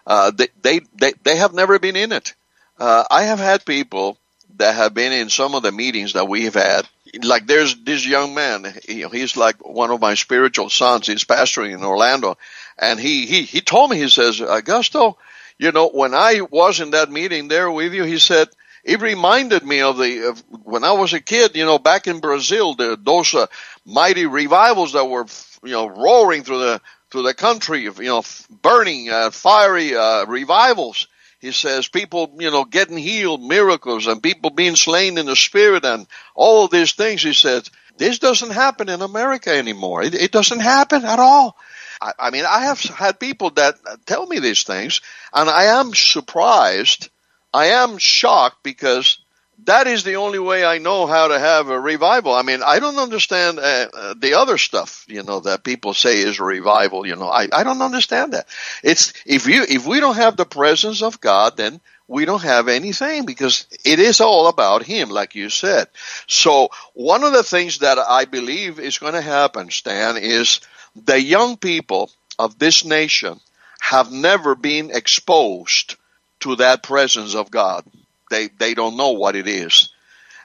Uh, 0.05 0.31
they, 0.31 0.47
they 0.61 0.81
they 0.95 1.13
they 1.23 1.37
have 1.37 1.53
never 1.53 1.79
been 1.79 1.95
in 1.95 2.11
it. 2.11 2.35
Uh, 2.77 3.03
I 3.09 3.23
have 3.23 3.39
had 3.39 3.65
people 3.65 4.17
that 4.57 4.75
have 4.75 4.93
been 4.93 5.11
in 5.11 5.29
some 5.29 5.55
of 5.55 5.63
the 5.63 5.71
meetings 5.71 6.13
that 6.13 6.27
we've 6.27 6.53
had 6.53 6.87
like 7.23 7.47
there's 7.47 7.75
this 7.83 8.05
young 8.05 8.33
man, 8.33 8.73
you 8.87 9.03
know, 9.03 9.09
he's 9.09 9.37
like 9.37 9.65
one 9.65 9.91
of 9.91 10.01
my 10.01 10.15
spiritual 10.15 10.69
sons. 10.69 11.07
He's 11.07 11.23
pastoring 11.23 11.73
in 11.73 11.83
Orlando, 11.83 12.37
and 12.77 12.99
he 12.99 13.25
he 13.25 13.43
he 13.43 13.61
told 13.61 13.91
me 13.91 13.97
he 13.97 14.09
says, 14.09 14.39
Augusto, 14.39 15.15
you 15.57 15.71
know, 15.71 15.89
when 15.89 16.13
I 16.13 16.41
was 16.41 16.79
in 16.79 16.91
that 16.91 17.11
meeting 17.11 17.47
there 17.47 17.69
with 17.69 17.93
you, 17.93 18.03
he 18.03 18.19
said 18.19 18.47
it 18.83 19.01
reminded 19.01 19.65
me 19.65 19.81
of 19.81 19.97
the 19.97 20.29
of 20.29 20.43
when 20.63 20.83
I 20.83 20.93
was 20.93 21.13
a 21.13 21.19
kid, 21.19 21.55
you 21.55 21.65
know, 21.65 21.79
back 21.79 22.07
in 22.07 22.19
Brazil, 22.19 22.75
the, 22.75 22.97
those 23.01 23.33
uh, 23.33 23.47
mighty 23.85 24.25
revivals 24.25 24.93
that 24.93 25.05
were 25.05 25.25
you 25.63 25.71
know 25.71 25.87
roaring 25.87 26.43
through 26.43 26.59
the 26.59 26.81
through 27.11 27.23
the 27.23 27.33
country, 27.33 27.83
you 27.83 27.93
know, 27.99 28.23
burning 28.61 29.09
uh, 29.09 29.31
fiery 29.31 29.95
uh, 29.95 30.25
revivals 30.25 31.07
he 31.39 31.51
says 31.51 31.87
people, 31.87 32.35
you 32.37 32.51
know, 32.51 32.65
getting 32.65 32.97
healed, 32.97 33.41
miracles, 33.41 34.07
and 34.07 34.21
people 34.21 34.49
being 34.49 34.75
slain 34.75 35.17
in 35.17 35.25
the 35.25 35.35
spirit, 35.35 35.85
and 35.85 36.05
all 36.35 36.65
of 36.65 36.71
these 36.71 36.93
things. 36.93 37.23
He 37.23 37.33
says 37.33 37.69
this 37.97 38.19
doesn't 38.19 38.51
happen 38.51 38.89
in 38.89 39.01
America 39.01 39.49
anymore. 39.49 40.03
It, 40.03 40.15
it 40.15 40.31
doesn't 40.31 40.59
happen 40.59 41.05
at 41.05 41.19
all. 41.19 41.57
I, 42.01 42.11
I 42.19 42.29
mean, 42.31 42.45
I 42.45 42.65
have 42.65 42.81
had 42.81 43.19
people 43.19 43.51
that 43.51 43.75
tell 44.05 44.25
me 44.27 44.39
these 44.39 44.63
things, 44.63 45.01
and 45.33 45.49
I 45.49 45.79
am 45.79 45.93
surprised. 45.93 47.09
I 47.53 47.67
am 47.67 47.97
shocked 47.97 48.63
because 48.63 49.17
that 49.65 49.87
is 49.87 50.03
the 50.03 50.15
only 50.15 50.39
way 50.39 50.63
I 50.63 50.77
know 50.77 51.05
how 51.05 51.27
to 51.27 51.39
have 51.39 51.69
a 51.69 51.79
revival. 51.79 52.33
I 52.33 52.43
mean, 52.43 52.61
I 52.63 52.79
don't 52.79 52.97
understand 52.97 53.59
uh, 53.59 53.87
uh, 53.93 54.13
the 54.17 54.35
other 54.35 54.57
stuff, 54.57 55.05
you 55.07 55.23
know, 55.23 55.41
that 55.41 55.63
people 55.63 55.93
say 55.93 56.19
is 56.19 56.39
revival. 56.39 57.05
You 57.05 57.15
know, 57.15 57.29
I, 57.29 57.47
I 57.51 57.63
don't 57.63 57.81
understand 57.81 58.33
that. 58.33 58.47
It's 58.83 59.13
if 59.25 59.47
you 59.47 59.65
if 59.67 59.85
we 59.85 59.99
don't 59.99 60.15
have 60.15 60.37
the 60.37 60.45
presence 60.45 61.01
of 61.01 61.19
God, 61.19 61.57
then 61.57 61.81
we 62.07 62.25
don't 62.25 62.43
have 62.43 62.67
anything 62.67 63.25
because 63.25 63.67
it 63.85 63.99
is 63.99 64.21
all 64.21 64.47
about 64.47 64.83
Him, 64.83 65.09
like 65.09 65.35
you 65.35 65.49
said. 65.49 65.87
So 66.27 66.69
one 66.93 67.23
of 67.23 67.33
the 67.33 67.43
things 67.43 67.79
that 67.79 67.99
I 67.99 68.25
believe 68.25 68.79
is 68.79 68.97
going 68.97 69.13
to 69.13 69.21
happen, 69.21 69.69
Stan, 69.71 70.17
is 70.17 70.61
the 70.95 71.21
young 71.21 71.57
people 71.57 72.11
of 72.37 72.57
this 72.57 72.85
nation 72.85 73.39
have 73.81 74.11
never 74.11 74.55
been 74.55 74.91
exposed 74.91 75.95
to 76.41 76.55
that 76.57 76.83
presence 76.83 77.35
of 77.35 77.51
God 77.51 77.83
they, 78.29 78.47
they 78.47 78.73
don't 78.73 78.97
know 78.97 79.11
what 79.11 79.35
it 79.35 79.47
is. 79.47 79.89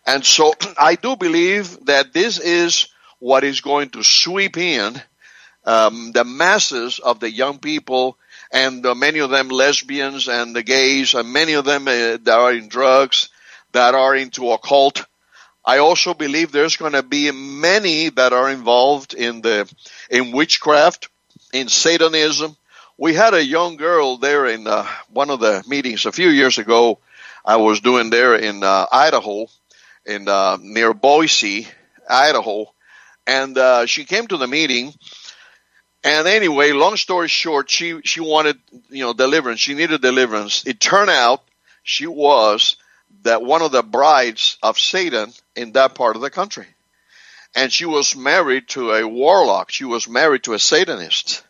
And 0.07 0.25
so 0.25 0.53
I 0.79 0.97
do 0.97 1.17
believe 1.17 1.87
that 1.87 2.13
this 2.13 2.39
is 2.39 2.89
what 3.19 3.45
is 3.45 3.61
going 3.61 3.91
to 3.91 4.03
sweep 4.03 4.57
in 4.57 5.01
um, 5.65 6.13
the 6.13 6.25
masses 6.25 6.99
of 6.99 7.21
the 7.21 7.31
young 7.31 7.59
people 7.59 8.19
and 8.53 8.85
uh, 8.85 8.95
many 8.95 9.21
of 9.21 9.31
them 9.31 9.49
lesbians 9.49 10.29
and 10.29 10.55
the 10.55 10.63
gays 10.63 11.15
and 11.15 11.33
many 11.33 11.55
of 11.55 11.65
them 11.65 11.89
uh, 11.89 12.19
that 12.23 12.39
are 12.39 12.53
in 12.53 12.69
drugs, 12.69 13.31
that 13.73 13.95
are 13.95 14.15
into 14.15 14.51
occult. 14.51 15.05
I 15.65 15.79
also 15.79 16.13
believe 16.13 16.53
there's 16.53 16.77
going 16.77 16.93
to 16.93 17.03
be 17.03 17.31
many 17.31 18.11
that 18.11 18.33
are 18.35 18.51
involved 18.51 19.15
in 19.15 19.41
the 19.41 19.73
in 20.11 20.33
witchcraft, 20.33 21.09
in 21.53 21.69
Satanism. 21.69 22.57
We 22.99 23.15
had 23.15 23.35
a 23.35 23.45
young 23.45 23.77
girl 23.77 24.19
there 24.19 24.47
in 24.47 24.67
uh, 24.67 24.87
one 25.11 25.31
of 25.31 25.41
the 25.41 25.65
meetings 25.67 26.05
a 26.05 26.13
few 26.13 26.29
years 26.29 26.59
ago 26.59 26.99
I 27.45 27.57
was 27.57 27.81
doing 27.81 28.11
there 28.11 28.35
in 28.35 28.63
uh, 28.63 28.87
Idaho, 28.91 29.47
in 30.07 30.29
uh, 30.29 30.59
near 30.61 30.95
Boise, 30.95 31.69
Idaho, 32.09 32.67
and 33.27 33.57
uh, 33.57 33.87
she 33.87 34.05
came 34.05 34.27
to 34.29 34.37
the 34.37 34.47
meeting. 34.47 34.95
And 36.03 36.27
anyway, 36.27 36.73
long 36.73 36.97
story 36.97 37.29
short, 37.29 37.71
she 37.71 38.01
she 38.05 38.21
wanted 38.21 38.59
you 38.91 39.05
know 39.05 39.13
deliverance. 39.13 39.61
She 39.61 39.75
needed 39.75 40.01
deliverance. 40.01 40.67
It 40.67 40.81
turned 40.81 41.11
out 41.11 41.43
she 41.83 42.07
was 42.07 42.77
that 43.23 43.43
one 43.43 43.63
of 43.63 43.73
the 43.73 43.83
brides 43.83 44.59
of 44.63 44.79
Satan 44.79 45.33
in 45.55 45.73
that 45.73 45.95
part 45.95 46.17
of 46.17 46.23
the 46.23 46.31
country. 46.31 46.67
And 47.55 47.73
she 47.73 47.85
was 47.85 48.17
married 48.17 48.69
to 48.71 48.93
a 48.93 49.07
warlock. 49.07 49.71
She 49.71 49.85
was 49.85 50.09
married 50.09 50.43
to 50.45 50.55
a 50.55 50.59
Satanist 50.59 51.45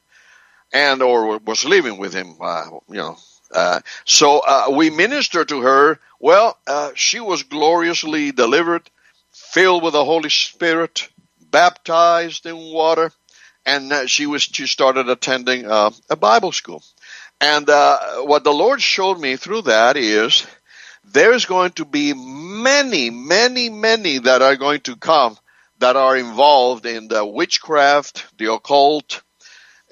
and 0.73 1.03
or 1.03 1.39
was 1.39 1.65
living 1.65 1.99
with 1.99 2.13
him, 2.13 2.37
uh, 2.41 2.67
you 2.89 2.97
know. 2.97 3.17
Uh, 3.53 3.81
so 4.05 4.41
uh, 4.41 4.67
we 4.71 4.91
ministered 4.91 5.49
to 5.49 5.61
her. 5.63 5.99
Well, 6.19 6.59
uh, 6.67 6.91
she 6.95 7.21
was 7.21 7.43
gloriously 7.45 8.33
delivered, 8.33 8.89
filled 9.33 9.83
with 9.83 9.93
the 9.93 10.05
Holy 10.05 10.31
Spirit, 10.31 11.09
baptized 11.51 12.47
in 12.47 12.57
water, 12.57 13.13
and 13.65 13.93
uh, 13.93 14.07
she 14.07 14.27
was 14.27 14.43
she 14.43 14.67
started 14.67 15.09
attending 15.09 15.67
uh, 15.67 15.91
a 16.11 16.17
Bible 16.17 16.53
school. 16.53 16.83
And 17.41 17.67
what 17.67 18.45
the 18.45 18.53
Lord 18.53 18.81
showed 18.81 19.21
me 19.21 19.37
through 19.37 19.63
that 19.63 19.97
is 19.97 20.47
there's 21.05 21.45
going 21.45 21.73
to 21.73 21.85
be 21.85 22.15
many, 22.15 23.11
many, 23.11 23.69
many 23.69 24.19
that 24.19 24.41
are 24.41 24.57
going 24.57 24.81
to 24.83 24.97
come 24.97 25.37
that 25.81 25.97
are 25.97 26.17
involved 26.17 26.87
in 26.87 27.09
the 27.09 27.27
witchcraft, 27.27 28.25
the 28.39 28.51
occult, 28.51 29.23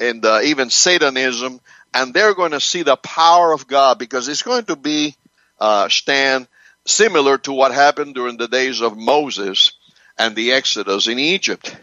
and 0.01 0.25
even 0.25 0.71
Satanism, 0.71 1.61
and 1.95 2.15
they're 2.15 2.35
going 2.35 2.53
to 2.53 2.61
see 2.61 2.83
the 2.83 2.97
power 2.97 3.53
of 3.53 3.67
God 3.67 3.99
because 3.99 4.29
it's 4.29 4.43
going 4.43 4.65
to 4.67 4.77
be, 4.77 5.15
uh, 5.59 5.89
Stan, 5.89 6.47
similar 6.87 7.39
to 7.39 7.53
what 7.53 7.73
happened 7.73 8.15
during 8.15 8.37
the 8.37 8.49
days 8.49 8.81
of 8.81 8.97
Moses 8.97 9.73
and 10.19 10.35
the 10.35 10.53
Exodus 10.53 11.07
in 11.07 11.19
Egypt. 11.19 11.77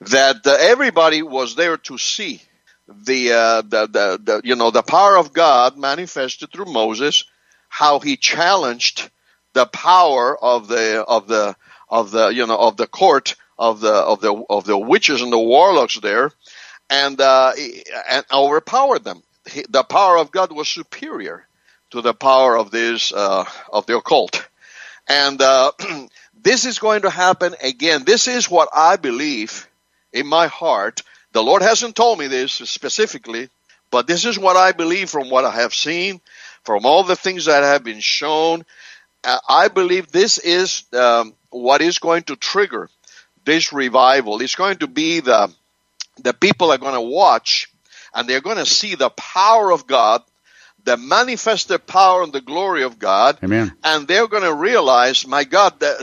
That 0.00 0.46
uh, 0.46 0.56
everybody 0.58 1.22
was 1.22 1.56
there 1.56 1.76
to 1.76 1.98
see 1.98 2.40
the, 2.88 3.32
uh, 3.32 3.62
the, 3.62 3.86
the, 3.86 4.20
the, 4.22 4.40
you 4.44 4.56
know, 4.56 4.70
the 4.70 4.82
power 4.82 5.16
of 5.16 5.32
God 5.32 5.76
manifested 5.76 6.52
through 6.52 6.72
Moses, 6.72 7.24
how 7.68 8.00
he 8.00 8.16
challenged 8.16 9.10
the 9.52 9.66
power 9.66 10.36
of 10.42 10.68
the, 10.68 11.04
of 11.06 11.28
the, 11.28 11.56
of 11.88 12.10
the, 12.10 12.28
you 12.28 12.46
know, 12.46 12.58
of 12.58 12.76
the 12.76 12.86
court 12.86 13.36
of 13.58 13.80
the, 13.80 13.92
of 13.92 14.20
the, 14.20 14.34
of 14.50 14.64
the 14.64 14.76
witches 14.76 15.22
and 15.22 15.32
the 15.32 15.38
warlocks 15.38 15.98
there 16.00 16.30
and, 16.90 17.20
uh, 17.20 17.52
and 18.10 18.24
overpowered 18.32 19.04
them. 19.04 19.22
The 19.68 19.84
power 19.84 20.18
of 20.18 20.30
God 20.30 20.52
was 20.52 20.68
superior 20.68 21.46
to 21.90 22.00
the 22.00 22.14
power 22.14 22.56
of 22.56 22.70
this, 22.70 23.12
uh, 23.12 23.44
of 23.72 23.86
the 23.86 23.96
occult. 23.96 24.48
And, 25.06 25.40
uh, 25.40 25.72
this 26.42 26.64
is 26.64 26.78
going 26.78 27.02
to 27.02 27.10
happen 27.10 27.54
again. 27.62 28.04
This 28.04 28.28
is 28.28 28.50
what 28.50 28.68
I 28.74 28.96
believe 28.96 29.68
in 30.12 30.26
my 30.26 30.46
heart. 30.46 31.02
The 31.32 31.42
Lord 31.42 31.62
hasn't 31.62 31.96
told 31.96 32.18
me 32.18 32.28
this 32.28 32.52
specifically, 32.52 33.48
but 33.90 34.06
this 34.06 34.24
is 34.24 34.38
what 34.38 34.56
I 34.56 34.72
believe 34.72 35.10
from 35.10 35.30
what 35.30 35.44
I 35.44 35.50
have 35.50 35.74
seen, 35.74 36.20
from 36.64 36.86
all 36.86 37.04
the 37.04 37.16
things 37.16 37.46
that 37.46 37.62
have 37.62 37.84
been 37.84 38.00
shown. 38.00 38.64
Uh, 39.22 39.38
I 39.48 39.68
believe 39.68 40.10
this 40.10 40.38
is 40.38 40.84
um, 40.92 41.34
what 41.50 41.82
is 41.82 41.98
going 41.98 42.22
to 42.24 42.36
trigger 42.36 42.88
this 43.44 43.72
revival. 43.72 44.40
It's 44.40 44.54
going 44.54 44.78
to 44.78 44.86
be 44.86 45.20
the 45.20 45.52
the 46.18 46.32
people 46.32 46.70
are 46.70 46.78
going 46.78 46.94
to 46.94 47.00
watch 47.00 47.68
and 48.14 48.28
they're 48.28 48.40
going 48.40 48.58
to 48.58 48.66
see 48.66 48.94
the 48.94 49.10
power 49.10 49.72
of 49.72 49.86
God, 49.86 50.22
the 50.84 50.96
manifested 50.96 51.86
power 51.86 52.22
and 52.22 52.32
the 52.32 52.40
glory 52.40 52.82
of 52.82 52.98
God. 52.98 53.38
Amen. 53.42 53.72
And 53.82 54.06
they're 54.06 54.28
going 54.28 54.42
to 54.42 54.54
realize, 54.54 55.26
my 55.26 55.44
God, 55.44 55.80
the, 55.80 55.96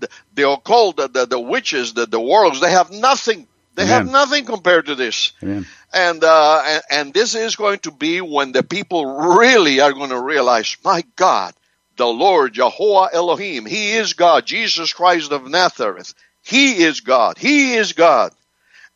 the, 0.00 0.08
the 0.34 0.50
occult, 0.50 0.96
the, 0.96 1.26
the, 1.26 1.40
witches, 1.40 1.94
the, 1.94 2.06
the 2.06 2.20
worlds, 2.20 2.60
they 2.60 2.70
have 2.70 2.90
nothing. 2.90 3.46
They 3.74 3.84
Amen. 3.84 3.94
have 3.94 4.10
nothing 4.10 4.44
compared 4.44 4.86
to 4.86 4.94
this. 4.94 5.32
Amen. 5.42 5.66
And, 5.92 6.22
uh, 6.24 6.62
and, 6.66 6.82
and 6.90 7.14
this 7.14 7.34
is 7.34 7.56
going 7.56 7.78
to 7.80 7.90
be 7.90 8.20
when 8.20 8.52
the 8.52 8.62
people 8.62 9.36
really 9.36 9.80
are 9.80 9.92
going 9.92 10.10
to 10.10 10.20
realize, 10.20 10.76
my 10.84 11.04
God, 11.16 11.54
the 11.96 12.06
Lord, 12.06 12.54
Jehovah 12.54 13.10
Elohim, 13.12 13.66
He 13.66 13.92
is 13.92 14.14
God. 14.14 14.46
Jesus 14.46 14.92
Christ 14.92 15.32
of 15.32 15.48
Nazareth, 15.48 16.14
He 16.42 16.82
is 16.82 17.00
God. 17.00 17.38
He 17.38 17.74
is 17.74 17.92
God. 17.92 18.32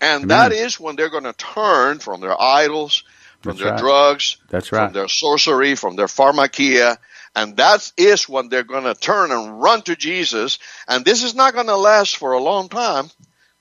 And 0.02 0.24
Amen. 0.24 0.28
that 0.28 0.52
is 0.52 0.80
when 0.80 0.96
they're 0.96 1.08
going 1.10 1.24
to 1.24 1.32
turn 1.32 2.00
from 2.00 2.20
their 2.20 2.38
idols, 2.38 3.04
from 3.40 3.52
That's 3.52 3.62
their 3.62 3.72
right. 3.72 3.80
drugs, 3.80 4.36
That's 4.50 4.72
right. 4.72 4.86
from 4.86 4.94
their 4.94 5.08
sorcery, 5.08 5.76
from 5.76 5.94
their 5.94 6.06
pharmakia. 6.06 6.96
And 7.36 7.56
that 7.56 7.92
is 7.96 8.28
when 8.28 8.48
they're 8.48 8.64
going 8.64 8.84
to 8.84 8.94
turn 8.94 9.30
and 9.30 9.62
run 9.62 9.82
to 9.82 9.94
Jesus. 9.94 10.58
And 10.88 11.04
this 11.04 11.22
is 11.22 11.36
not 11.36 11.54
going 11.54 11.68
to 11.68 11.76
last 11.76 12.16
for 12.16 12.32
a 12.32 12.40
long 12.40 12.68
time. 12.68 13.10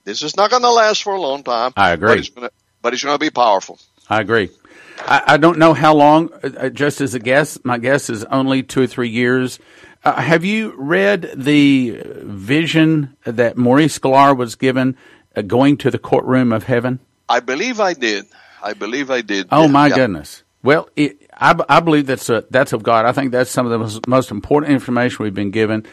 This 0.04 0.24
is 0.24 0.36
not 0.36 0.50
going 0.50 0.64
to 0.64 0.72
last 0.72 1.04
for 1.04 1.14
a 1.14 1.22
long 1.22 1.44
time. 1.44 1.74
I 1.78 1.92
agree. 1.92 2.08
But 2.08 2.18
it's 2.18 2.30
going 2.30 2.48
to, 2.48 2.54
but 2.82 2.94
it's 2.94 3.04
going 3.04 3.16
to 3.16 3.24
be 3.24 3.30
powerful. 3.30 3.80
I 4.10 4.20
agree. 4.20 4.50
I, 4.98 5.22
I 5.28 5.38
don't 5.38 5.60
know 5.60 5.76
how 5.76 5.94
long, 5.94 6.32
uh, 6.44 6.70
just 6.70 7.02
as 7.02 7.14
a 7.14 7.20
guess, 7.20 7.60
my 7.64 7.78
guess 7.78 8.10
is 8.10 8.24
only 8.26 8.64
two 8.64 8.82
or 8.82 8.88
three 8.88 9.10
years. 9.10 9.60
Uh, 10.04 10.14
have 10.14 10.44
you 10.44 10.74
read 10.76 11.32
the 11.36 12.02
vision 12.24 13.16
that 13.26 13.58
Maurice 13.58 14.00
Sklar 14.00 14.36
was 14.36 14.56
given 14.56 14.96
uh, 14.96 15.21
going 15.48 15.78
to 15.78 15.92
the 15.92 16.00
courtroom 16.00 16.52
of 16.52 16.64
heaven? 16.64 17.00
I 17.30 17.40
believe 17.40 17.80
I 17.80 17.94
did. 17.94 18.26
I 18.62 18.74
believe 18.74 19.10
I 19.10 19.22
did. 19.22 19.48
Oh 19.52 19.68
my 19.68 19.88
yeah. 19.88 19.96
goodness! 19.96 20.44
Well, 20.64 20.90
it, 20.96 21.30
I, 21.34 21.56
I 21.68 21.80
believe 21.80 22.06
that's 22.06 22.30
a, 22.30 22.46
that's 22.50 22.74
of 22.74 22.84
God. 22.84 23.06
I 23.06 23.12
think 23.12 23.32
that's 23.32 23.50
some 23.50 23.66
of 23.66 23.72
the 23.72 23.80
most, 23.80 24.08
most 24.08 24.32
important 24.32 24.72
information 24.72 25.24
we've 25.24 25.34
been 25.34 25.52
given, 25.52 25.86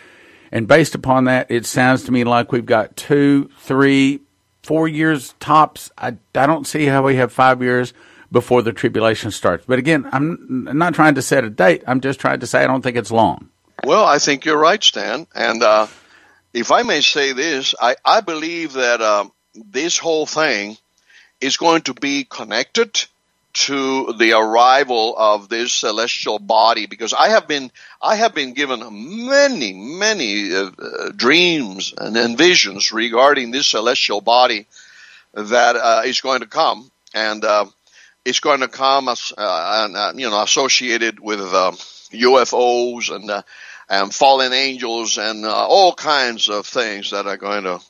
and 0.53 0.67
based 0.67 0.95
upon 0.95 1.25
that, 1.25 1.51
it 1.51 1.65
sounds 1.65 2.05
to 2.05 2.13
me 2.13 2.25
like 2.25 2.53
we've 2.53 2.67
got 2.67 2.97
two, 2.97 3.51
three, 3.61 4.21
four 4.63 4.89
years 4.89 5.35
tops. 5.41 5.91
I, 5.97 6.17
I 6.35 6.47
don't 6.47 6.67
see 6.67 6.87
how 6.87 7.03
we 7.03 7.17
have 7.17 7.33
five 7.33 7.63
years 7.63 7.95
before 8.31 8.63
the 8.63 8.73
tribulation 8.73 9.31
starts. 9.31 9.65
But 9.67 9.79
again, 9.79 10.07
I'm 10.13 10.69
not 10.77 10.95
trying 10.95 11.15
to 11.15 11.23
set 11.23 11.45
a 11.45 11.51
date. 11.51 11.83
I'm 11.87 12.01
just 12.01 12.21
trying 12.21 12.41
to 12.41 12.47
say 12.47 12.63
I 12.63 12.67
don't 12.67 12.83
think 12.83 12.97
it's 12.97 13.11
long. 13.11 13.49
Well, 13.85 14.05
I 14.05 14.19
think 14.19 14.45
you're 14.45 14.59
right, 14.59 14.83
Stan. 14.83 15.27
And 15.35 15.63
uh, 15.63 15.87
if 16.59 16.73
I 16.73 16.83
may 16.83 17.01
say 17.01 17.33
this, 17.33 17.75
I, 17.81 17.97
I 18.05 18.21
believe 18.21 18.75
that 18.75 19.01
um, 19.01 19.33
this 19.55 19.99
whole 19.99 20.27
thing 20.27 20.77
is 21.41 21.57
going 21.57 21.83
to 21.83 21.95
be 21.95 22.25
connected 22.25 23.07
to 23.55 24.13
the 24.13 24.33
arrival 24.33 25.15
of 25.17 25.49
this 25.49 25.73
celestial 25.73 26.39
body 26.39 26.87
because 26.87 27.15
I 27.15 27.31
have 27.31 27.49
been 27.49 27.71
I 28.01 28.17
have 28.17 28.35
been 28.35 28.53
given 28.53 28.81
many 29.29 29.73
many 29.73 30.55
uh, 30.55 30.71
uh, 30.79 31.11
dreams 31.17 31.95
and, 31.97 32.17
and 32.17 32.37
visions 32.37 32.93
regarding 32.93 33.51
this 33.51 33.67
celestial 33.67 34.21
body 34.21 34.67
that 35.35 35.77
uh, 35.77 36.03
is 36.05 36.21
going 36.21 36.41
to 36.41 36.47
come 36.47 36.91
and 37.15 37.45
uh, 37.45 37.65
it's 38.25 38.41
going 38.41 38.61
to 38.61 38.69
come 38.69 39.09
as 39.09 39.33
uh, 39.37 39.89
and, 39.97 40.21
you 40.21 40.29
know 40.29 40.43
associated 40.43 41.19
with 41.19 41.41
um, 41.41 41.75
UFOs 42.13 43.15
and 43.15 43.31
uh, 43.31 43.43
and 43.89 44.15
fallen 44.15 44.53
angels 44.53 45.19
and 45.19 45.45
uh, 45.45 45.67
all 45.67 45.95
kinds 45.95 46.49
of 46.49 46.67
things 46.67 47.11
that 47.11 47.27
are 47.27 47.37
going 47.37 47.65
to 47.65 47.81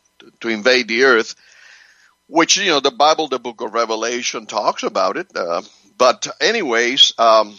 to 0.40 0.48
invade 0.48 0.88
the 0.88 1.04
earth 1.04 1.34
which 2.28 2.58
you 2.58 2.66
know 2.66 2.80
the 2.80 2.90
Bible, 2.90 3.28
the 3.28 3.40
Book 3.40 3.60
of 3.60 3.74
Revelation 3.74 4.46
talks 4.46 4.84
about 4.84 5.16
it. 5.16 5.26
Uh, 5.34 5.62
but 5.96 6.28
anyways, 6.40 7.14
um, 7.18 7.58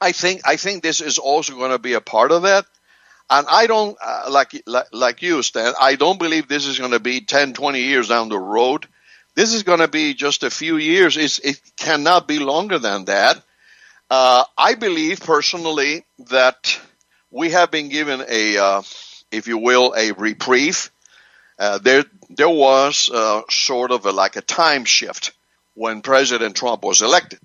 I 0.00 0.12
think 0.12 0.40
I 0.44 0.56
think 0.56 0.82
this 0.82 1.00
is 1.00 1.18
also 1.18 1.54
going 1.54 1.70
to 1.70 1.78
be 1.78 1.92
a 1.92 2.00
part 2.00 2.32
of 2.32 2.42
that. 2.42 2.64
And 3.30 3.46
I 3.48 3.66
don't 3.66 3.96
uh, 4.04 4.26
like, 4.30 4.62
like 4.66 4.86
like 4.92 5.22
you, 5.22 5.42
Stan. 5.42 5.74
I 5.80 5.94
don't 5.94 6.18
believe 6.18 6.48
this 6.48 6.66
is 6.66 6.78
going 6.78 6.90
to 6.90 7.00
be 7.00 7.20
10, 7.20 7.54
20 7.54 7.80
years 7.80 8.08
down 8.08 8.28
the 8.28 8.38
road. 8.38 8.86
This 9.34 9.54
is 9.54 9.62
going 9.62 9.80
to 9.80 9.88
be 9.88 10.14
just 10.14 10.42
a 10.42 10.50
few 10.50 10.76
years. 10.76 11.16
It's, 11.16 11.38
it 11.40 11.60
cannot 11.76 12.28
be 12.28 12.38
longer 12.38 12.78
than 12.78 13.06
that. 13.06 13.42
Uh, 14.10 14.44
I 14.56 14.74
believe 14.74 15.20
personally 15.20 16.04
that 16.30 16.78
we 17.34 17.50
have 17.50 17.70
been 17.70 17.88
given 17.88 18.24
a, 18.28 18.56
uh, 18.56 18.82
if 19.32 19.48
you 19.48 19.58
will, 19.58 19.92
a 19.96 20.12
reprieve. 20.12 20.90
Uh, 21.58 21.78
there, 21.78 22.04
there 22.30 22.48
was 22.48 23.10
uh, 23.12 23.42
sort 23.50 23.90
of 23.90 24.06
a, 24.06 24.12
like 24.12 24.36
a 24.36 24.40
time 24.40 24.84
shift 24.84 25.32
when 25.74 26.00
President 26.00 26.56
Trump 26.56 26.84
was 26.84 27.02
elected. 27.02 27.40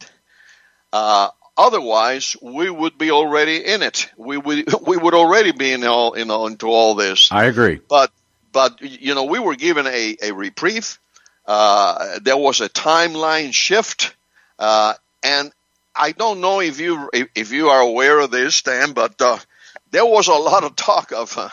Uh, 0.93 1.29
otherwise, 1.57 2.35
we 2.39 2.69
would 2.69 2.99
be 2.99 3.09
already 3.09 3.65
in 3.65 3.81
it. 3.81 4.09
We 4.15 4.37
would 4.37 4.71
we 4.87 4.95
would 4.95 5.15
already 5.15 5.51
be 5.51 5.71
in 5.73 5.83
all 5.83 6.17
you 6.17 6.25
know 6.25 6.45
into 6.47 6.67
all 6.67 6.95
this. 6.95 7.31
I 7.31 7.45
agree. 7.45 7.79
But 7.87 8.11
but 8.51 8.81
you 8.81 9.15
know 9.15 9.25
we 9.25 9.39
were 9.39 9.55
given 9.55 9.85
a 9.87 10.17
a 10.21 10.31
reprieve. 10.31 10.99
Uh, 11.45 12.19
there 12.21 12.37
was 12.37 12.61
a 12.61 12.69
timeline 12.69 13.53
shift, 13.53 14.15
uh, 14.57 14.93
and 15.23 15.51
I 15.95 16.11
don't 16.11 16.41
know 16.41 16.59
if 16.61 16.79
you 16.79 17.09
if, 17.13 17.27
if 17.35 17.51
you 17.51 17.69
are 17.69 17.81
aware 17.81 18.19
of 18.19 18.31
this, 18.31 18.55
Stan, 18.55 18.93
but 18.93 19.19
uh, 19.21 19.37
there 19.91 20.05
was 20.05 20.27
a 20.27 20.33
lot 20.33 20.63
of 20.63 20.75
talk 20.75 21.11
of. 21.11 21.37
Uh, 21.37 21.49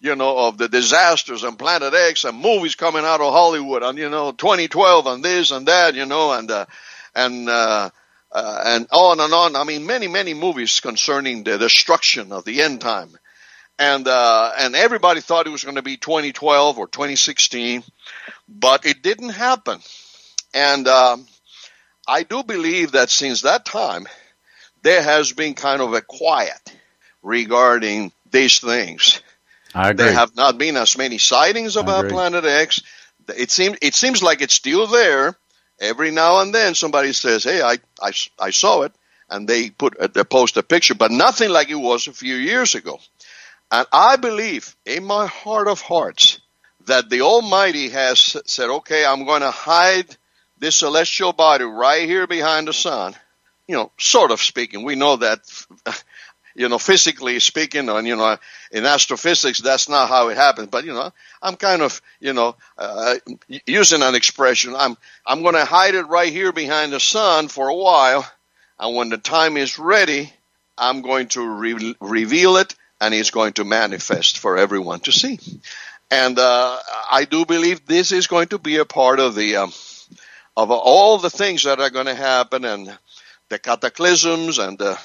you 0.00 0.14
know, 0.14 0.46
of 0.46 0.58
the 0.58 0.68
disasters 0.68 1.42
and 1.42 1.58
Planet 1.58 1.92
X 1.92 2.24
and 2.24 2.38
movies 2.38 2.74
coming 2.74 3.04
out 3.04 3.20
of 3.20 3.32
Hollywood 3.32 3.82
and, 3.82 3.98
you 3.98 4.08
know, 4.08 4.30
2012 4.30 5.06
and 5.06 5.24
this 5.24 5.50
and 5.50 5.66
that, 5.66 5.94
you 5.94 6.06
know, 6.06 6.32
and, 6.32 6.50
uh, 6.50 6.66
and, 7.14 7.48
uh, 7.48 7.90
uh, 8.30 8.62
and 8.64 8.86
on 8.92 9.18
and 9.18 9.32
on. 9.32 9.56
I 9.56 9.64
mean, 9.64 9.86
many, 9.86 10.06
many 10.06 10.34
movies 10.34 10.78
concerning 10.80 11.42
the 11.42 11.58
destruction 11.58 12.30
of 12.30 12.44
the 12.44 12.62
end 12.62 12.80
time. 12.80 13.10
And, 13.78 14.06
uh, 14.06 14.52
and 14.58 14.76
everybody 14.76 15.20
thought 15.20 15.46
it 15.46 15.50
was 15.50 15.64
going 15.64 15.76
to 15.76 15.82
be 15.82 15.96
2012 15.96 16.78
or 16.78 16.86
2016, 16.86 17.82
but 18.48 18.86
it 18.86 19.02
didn't 19.02 19.30
happen. 19.30 19.80
And, 20.54 20.86
um, 20.86 21.26
I 22.06 22.22
do 22.22 22.42
believe 22.42 22.92
that 22.92 23.10
since 23.10 23.42
that 23.42 23.64
time, 23.64 24.06
there 24.82 25.02
has 25.02 25.32
been 25.32 25.54
kind 25.54 25.82
of 25.82 25.92
a 25.92 26.00
quiet 26.00 26.77
regarding 27.22 28.12
these 28.30 28.58
things. 28.60 29.20
I 29.74 29.90
agree. 29.90 30.04
There 30.04 30.14
have 30.14 30.34
not 30.36 30.58
been 30.58 30.76
as 30.76 30.96
many 30.96 31.18
sightings 31.18 31.76
about. 31.76 32.08
Planet 32.08 32.44
X. 32.44 32.82
It 33.36 33.50
seems 33.50 33.78
it 33.82 33.94
seems 33.94 34.22
like 34.22 34.40
it's 34.40 34.54
still 34.54 34.86
there. 34.86 35.36
Every 35.80 36.10
now 36.10 36.40
and 36.40 36.54
then, 36.54 36.74
somebody 36.74 37.12
says, 37.12 37.44
"Hey, 37.44 37.60
I 37.62 37.78
I, 38.00 38.12
I 38.38 38.50
saw 38.50 38.82
it," 38.82 38.92
and 39.28 39.46
they 39.46 39.70
put 39.70 39.96
uh, 39.98 40.08
they 40.08 40.24
post 40.24 40.56
a 40.56 40.62
picture, 40.62 40.94
but 40.94 41.10
nothing 41.10 41.50
like 41.50 41.70
it 41.70 41.76
was 41.76 42.06
a 42.06 42.12
few 42.12 42.34
years 42.34 42.74
ago. 42.74 42.98
And 43.70 43.86
I 43.92 44.16
believe 44.16 44.74
in 44.86 45.04
my 45.04 45.26
heart 45.26 45.68
of 45.68 45.82
hearts 45.82 46.40
that 46.86 47.10
the 47.10 47.20
Almighty 47.20 47.90
has 47.90 48.36
said, 48.46 48.70
"Okay, 48.70 49.04
I'm 49.04 49.26
going 49.26 49.42
to 49.42 49.50
hide 49.50 50.16
this 50.58 50.76
celestial 50.76 51.32
body 51.32 51.64
right 51.64 52.08
here 52.08 52.26
behind 52.26 52.66
the 52.66 52.72
sun." 52.72 53.14
You 53.68 53.76
know, 53.76 53.92
sort 53.98 54.30
of 54.30 54.40
speaking, 54.40 54.82
we 54.82 54.94
know 54.94 55.16
that 55.16 55.40
you 56.58 56.68
know, 56.68 56.78
physically 56.78 57.38
speaking, 57.38 57.88
and 57.88 58.06
you 58.06 58.16
know, 58.16 58.36
in 58.72 58.84
astrophysics, 58.84 59.60
that's 59.60 59.88
not 59.88 60.08
how 60.08 60.28
it 60.28 60.36
happens. 60.36 60.68
But 60.68 60.84
you 60.84 60.92
know, 60.92 61.12
I'm 61.40 61.54
kind 61.54 61.82
of, 61.82 62.02
you 62.18 62.32
know, 62.32 62.56
uh, 62.76 63.14
using 63.64 64.02
an 64.02 64.16
expression. 64.16 64.74
I'm 64.76 64.96
I'm 65.24 65.42
going 65.42 65.54
to 65.54 65.64
hide 65.64 65.94
it 65.94 66.08
right 66.08 66.32
here 66.32 66.52
behind 66.52 66.92
the 66.92 66.98
sun 66.98 67.46
for 67.46 67.68
a 67.68 67.74
while, 67.74 68.28
and 68.78 68.96
when 68.96 69.08
the 69.08 69.18
time 69.18 69.56
is 69.56 69.78
ready, 69.78 70.32
I'm 70.76 71.00
going 71.02 71.28
to 71.28 71.48
re- 71.48 71.94
reveal 72.00 72.56
it, 72.56 72.74
and 73.00 73.14
it's 73.14 73.30
going 73.30 73.52
to 73.54 73.64
manifest 73.64 74.38
for 74.38 74.58
everyone 74.58 74.98
to 75.00 75.12
see. 75.12 75.38
And 76.10 76.36
uh, 76.40 76.76
I 77.08 77.24
do 77.24 77.46
believe 77.46 77.86
this 77.86 78.10
is 78.10 78.26
going 78.26 78.48
to 78.48 78.58
be 78.58 78.78
a 78.78 78.84
part 78.84 79.20
of 79.20 79.36
the 79.36 79.56
um, 79.56 79.72
of 80.56 80.72
all 80.72 81.18
the 81.18 81.30
things 81.30 81.62
that 81.62 81.78
are 81.78 81.90
going 81.90 82.06
to 82.06 82.16
happen, 82.16 82.64
and 82.64 82.98
the 83.48 83.60
cataclysms 83.60 84.58
and 84.58 84.76
the 84.76 84.98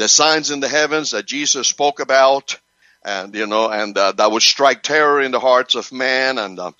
the 0.00 0.08
signs 0.08 0.50
in 0.50 0.60
the 0.60 0.68
heavens 0.68 1.10
that 1.10 1.26
Jesus 1.26 1.68
spoke 1.68 2.00
about, 2.00 2.58
and 3.04 3.34
you 3.34 3.46
know, 3.46 3.70
and 3.70 3.96
uh, 3.98 4.12
that 4.12 4.32
would 4.32 4.40
strike 4.40 4.82
terror 4.82 5.20
in 5.20 5.30
the 5.30 5.38
hearts 5.38 5.74
of 5.74 5.92
man, 5.92 6.38
and 6.38 6.58
uh, 6.58 6.72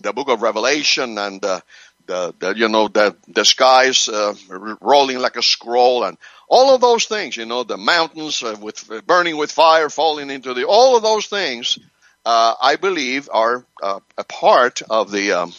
the 0.00 0.12
Book 0.12 0.28
of 0.28 0.42
Revelation, 0.42 1.16
and 1.16 1.42
uh, 1.42 1.60
the, 2.04 2.34
the 2.38 2.54
you 2.54 2.68
know 2.68 2.88
the 2.88 3.16
the 3.26 3.46
skies 3.46 4.06
uh, 4.10 4.34
rolling 4.82 5.18
like 5.18 5.36
a 5.36 5.42
scroll, 5.42 6.04
and 6.04 6.18
all 6.46 6.74
of 6.74 6.82
those 6.82 7.06
things, 7.06 7.38
you 7.38 7.46
know, 7.46 7.62
the 7.62 7.78
mountains 7.78 8.42
uh, 8.42 8.54
with 8.60 8.86
burning 9.06 9.38
with 9.38 9.50
fire 9.50 9.88
falling 9.88 10.28
into 10.28 10.52
the 10.52 10.66
all 10.66 10.94
of 10.94 11.02
those 11.02 11.24
things, 11.24 11.78
uh, 12.26 12.54
I 12.60 12.76
believe 12.76 13.30
are 13.32 13.64
a 13.82 14.24
part 14.24 14.82
of 14.90 15.10
the 15.10 15.32
um, 15.32 15.54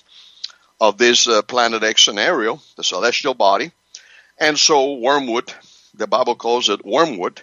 of 0.79 0.99
this 0.99 1.27
Planet 1.47 1.81
X 1.81 2.05
scenario, 2.05 2.61
the 2.77 2.83
celestial 2.83 3.33
body, 3.33 3.71
and 4.37 4.59
so 4.59 4.93
wormwood 4.93 5.51
the 5.99 6.07
Bible 6.07 6.35
calls 6.35 6.69
it 6.69 6.85
wormwood. 6.85 7.41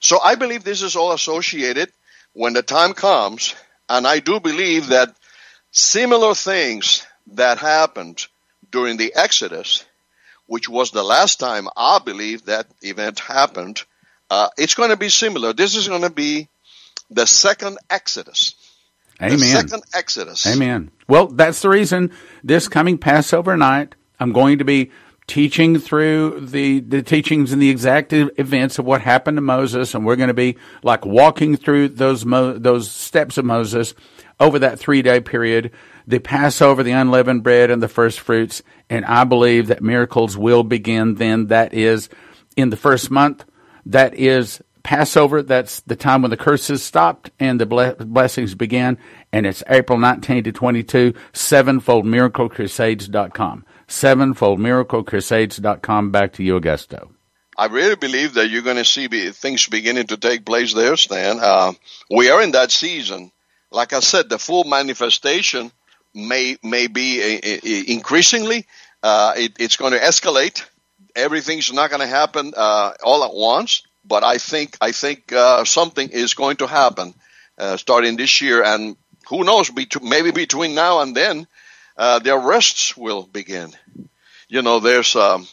So 0.00 0.18
I 0.22 0.34
believe 0.34 0.64
this 0.64 0.82
is 0.82 0.96
all 0.96 1.12
associated 1.12 1.90
when 2.34 2.52
the 2.52 2.62
time 2.62 2.92
comes, 2.92 3.54
and 3.88 4.06
I 4.06 4.18
do 4.18 4.40
believe 4.40 4.88
that 4.88 5.14
similar 5.70 6.34
things 6.34 7.06
that 7.34 7.58
happened 7.58 8.26
during 8.70 8.96
the 8.96 9.14
Exodus, 9.14 9.84
which 10.46 10.68
was 10.68 10.90
the 10.90 11.02
last 11.02 11.38
time 11.40 11.68
I 11.76 12.00
believe 12.04 12.46
that 12.46 12.66
event 12.82 13.20
happened, 13.20 13.82
uh, 14.30 14.48
it's 14.58 14.74
going 14.74 14.90
to 14.90 14.96
be 14.96 15.08
similar. 15.08 15.52
This 15.52 15.76
is 15.76 15.88
going 15.88 16.02
to 16.02 16.10
be 16.10 16.48
the 17.10 17.26
second 17.26 17.78
Exodus. 17.88 18.54
Amen. 19.20 19.38
The 19.38 19.44
second 19.44 19.82
Exodus. 19.94 20.46
Amen. 20.46 20.90
Well, 21.06 21.28
that's 21.28 21.62
the 21.62 21.68
reason 21.68 22.10
this 22.42 22.66
coming 22.66 22.98
Passover 22.98 23.56
night, 23.56 23.94
I'm 24.18 24.32
going 24.32 24.58
to 24.58 24.64
be 24.64 24.90
teaching 25.32 25.78
through 25.78 26.40
the, 26.40 26.80
the 26.80 27.02
teachings 27.02 27.54
and 27.54 27.62
the 27.62 27.70
exact 27.70 28.12
events 28.12 28.78
of 28.78 28.84
what 28.84 29.00
happened 29.00 29.38
to 29.38 29.40
Moses, 29.40 29.94
and 29.94 30.04
we're 30.04 30.14
going 30.14 30.28
to 30.28 30.34
be 30.34 30.58
like 30.82 31.06
walking 31.06 31.56
through 31.56 31.88
those 31.88 32.26
Mo, 32.26 32.58
those 32.58 32.90
steps 32.90 33.38
of 33.38 33.46
Moses 33.46 33.94
over 34.38 34.58
that 34.58 34.78
three 34.78 35.00
day 35.00 35.22
period. 35.22 35.70
The 36.06 36.18
Passover, 36.18 36.82
the 36.82 36.90
unleavened 36.90 37.42
bread, 37.42 37.70
and 37.70 37.82
the 37.82 37.88
first 37.88 38.20
fruits, 38.20 38.62
and 38.90 39.06
I 39.06 39.24
believe 39.24 39.68
that 39.68 39.82
miracles 39.82 40.36
will 40.36 40.64
begin 40.64 41.14
then. 41.14 41.46
That 41.46 41.72
is 41.72 42.10
in 42.54 42.68
the 42.68 42.76
first 42.76 43.10
month. 43.10 43.46
That 43.86 44.12
is 44.12 44.60
Passover. 44.82 45.42
That's 45.42 45.80
the 45.80 45.96
time 45.96 46.20
when 46.20 46.30
the 46.30 46.36
curses 46.36 46.82
stopped 46.82 47.30
and 47.40 47.58
the 47.58 47.96
blessings 47.98 48.54
began. 48.54 48.98
And 49.32 49.46
it's 49.46 49.62
April 49.66 49.98
19 49.98 50.44
to 50.44 50.52
22, 50.52 51.14
sevenfoldmiraclecrusades.com 51.32 53.64
sevenfoldmiraclecrusades.com. 53.92 56.10
Back 56.10 56.32
to 56.34 56.42
you, 56.42 56.58
Augusto. 56.58 57.10
I 57.56 57.66
really 57.66 57.94
believe 57.96 58.34
that 58.34 58.48
you're 58.48 58.62
going 58.62 58.78
to 58.78 58.84
see 58.84 59.08
things 59.30 59.66
beginning 59.66 60.08
to 60.08 60.16
take 60.16 60.46
place 60.46 60.72
there, 60.72 60.96
Stan. 60.96 61.38
Uh, 61.40 61.72
we 62.10 62.30
are 62.30 62.42
in 62.42 62.50
that 62.52 62.72
season. 62.72 63.30
Like 63.70 63.92
I 63.92 64.00
said, 64.00 64.30
the 64.30 64.38
full 64.38 64.64
manifestation 64.64 65.70
may 66.14 66.56
may 66.62 66.86
be 66.86 67.20
a, 67.20 67.40
a, 67.42 67.60
a 67.62 67.92
increasingly. 67.92 68.66
Uh, 69.02 69.34
it, 69.36 69.52
it's 69.58 69.76
going 69.76 69.92
to 69.92 69.98
escalate. 69.98 70.64
Everything's 71.14 71.70
not 71.72 71.90
going 71.90 72.00
to 72.00 72.06
happen 72.06 72.54
uh, 72.56 72.94
all 73.02 73.22
at 73.24 73.34
once, 73.34 73.82
but 74.04 74.24
I 74.24 74.38
think 74.38 74.78
I 74.80 74.92
think 74.92 75.30
uh, 75.32 75.64
something 75.64 76.08
is 76.08 76.32
going 76.34 76.56
to 76.56 76.66
happen 76.66 77.12
uh, 77.58 77.76
starting 77.76 78.16
this 78.16 78.40
year, 78.40 78.64
and 78.64 78.96
who 79.28 79.44
knows? 79.44 79.70
maybe 80.02 80.30
between 80.30 80.74
now 80.74 81.00
and 81.00 81.14
then, 81.14 81.46
uh, 81.96 82.18
the 82.18 82.34
arrests 82.34 82.96
will 82.96 83.24
begin. 83.24 83.72
You 84.48 84.62
know, 84.62 84.80
there's 84.80 85.16
um, 85.16 85.46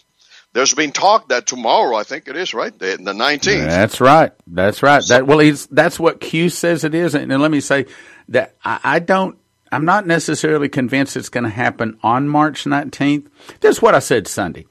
there's 0.54 0.74
been 0.74 0.92
talk 0.92 1.30
that 1.30 1.46
tomorrow, 1.46 1.96
I 1.96 2.04
think 2.04 2.28
it 2.28 2.36
is, 2.36 2.54
right, 2.54 2.78
the, 2.78 2.98
the 2.98 3.14
19th. 3.14 3.68
That's 3.68 4.02
right. 4.02 4.32
That's 4.48 4.82
right. 4.82 5.04
So, 5.04 5.14
that 5.14 5.28
well, 5.28 5.40
he's, 5.40 5.68
that's 5.68 6.00
what 6.00 6.20
Q 6.20 6.50
says 6.50 6.84
it 6.84 6.96
is. 6.96 7.14
And, 7.14 7.32
and 7.32 7.42
let 7.42 7.52
me 7.52 7.60
say 7.60 7.86
that 8.30 8.56
I, 8.64 8.80
I 8.84 9.00
don't. 9.00 9.38
I'm 9.72 9.86
not 9.86 10.08
necessarily 10.08 10.68
convinced 10.68 11.16
it's 11.16 11.30
going 11.30 11.44
to 11.44 11.50
happen 11.50 12.00
on 12.02 12.28
March 12.28 12.64
19th. 12.64 13.28
This 13.60 13.78
is 13.78 13.82
what 13.84 13.94
I 13.94 14.00
said 14.00 14.28
Sunday. 14.28 14.66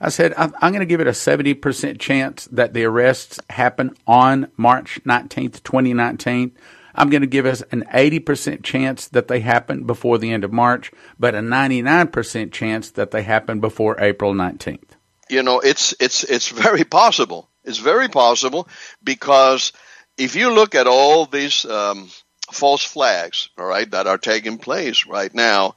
I 0.00 0.08
said 0.08 0.32
I'm 0.36 0.52
going 0.60 0.80
to 0.80 0.86
give 0.86 1.00
it 1.00 1.06
a 1.06 1.10
70% 1.10 1.98
chance 1.98 2.46
that 2.52 2.72
the 2.72 2.84
arrests 2.84 3.38
happen 3.50 3.94
on 4.06 4.50
March 4.56 5.00
19th, 5.04 5.62
2019. 5.62 6.52
I'm 6.98 7.10
going 7.10 7.22
to 7.22 7.28
give 7.28 7.46
us 7.46 7.62
an 7.70 7.84
80% 7.94 8.64
chance 8.64 9.06
that 9.08 9.28
they 9.28 9.38
happen 9.38 9.84
before 9.84 10.18
the 10.18 10.32
end 10.32 10.42
of 10.42 10.52
March, 10.52 10.90
but 11.16 11.34
a 11.34 11.38
99% 11.38 12.52
chance 12.52 12.90
that 12.90 13.12
they 13.12 13.22
happen 13.22 13.60
before 13.60 14.00
April 14.00 14.34
19th. 14.34 14.90
You 15.30 15.42
know, 15.44 15.60
it's 15.60 15.94
it's 16.00 16.24
it's 16.24 16.48
very 16.48 16.84
possible. 16.84 17.48
It's 17.62 17.78
very 17.78 18.08
possible 18.08 18.66
because 19.04 19.72
if 20.16 20.34
you 20.34 20.50
look 20.50 20.74
at 20.74 20.86
all 20.86 21.26
these 21.26 21.64
um, 21.66 22.10
false 22.50 22.82
flags, 22.82 23.50
all 23.56 23.66
right, 23.66 23.88
that 23.92 24.06
are 24.06 24.18
taking 24.18 24.58
place 24.58 25.06
right 25.06 25.32
now, 25.32 25.76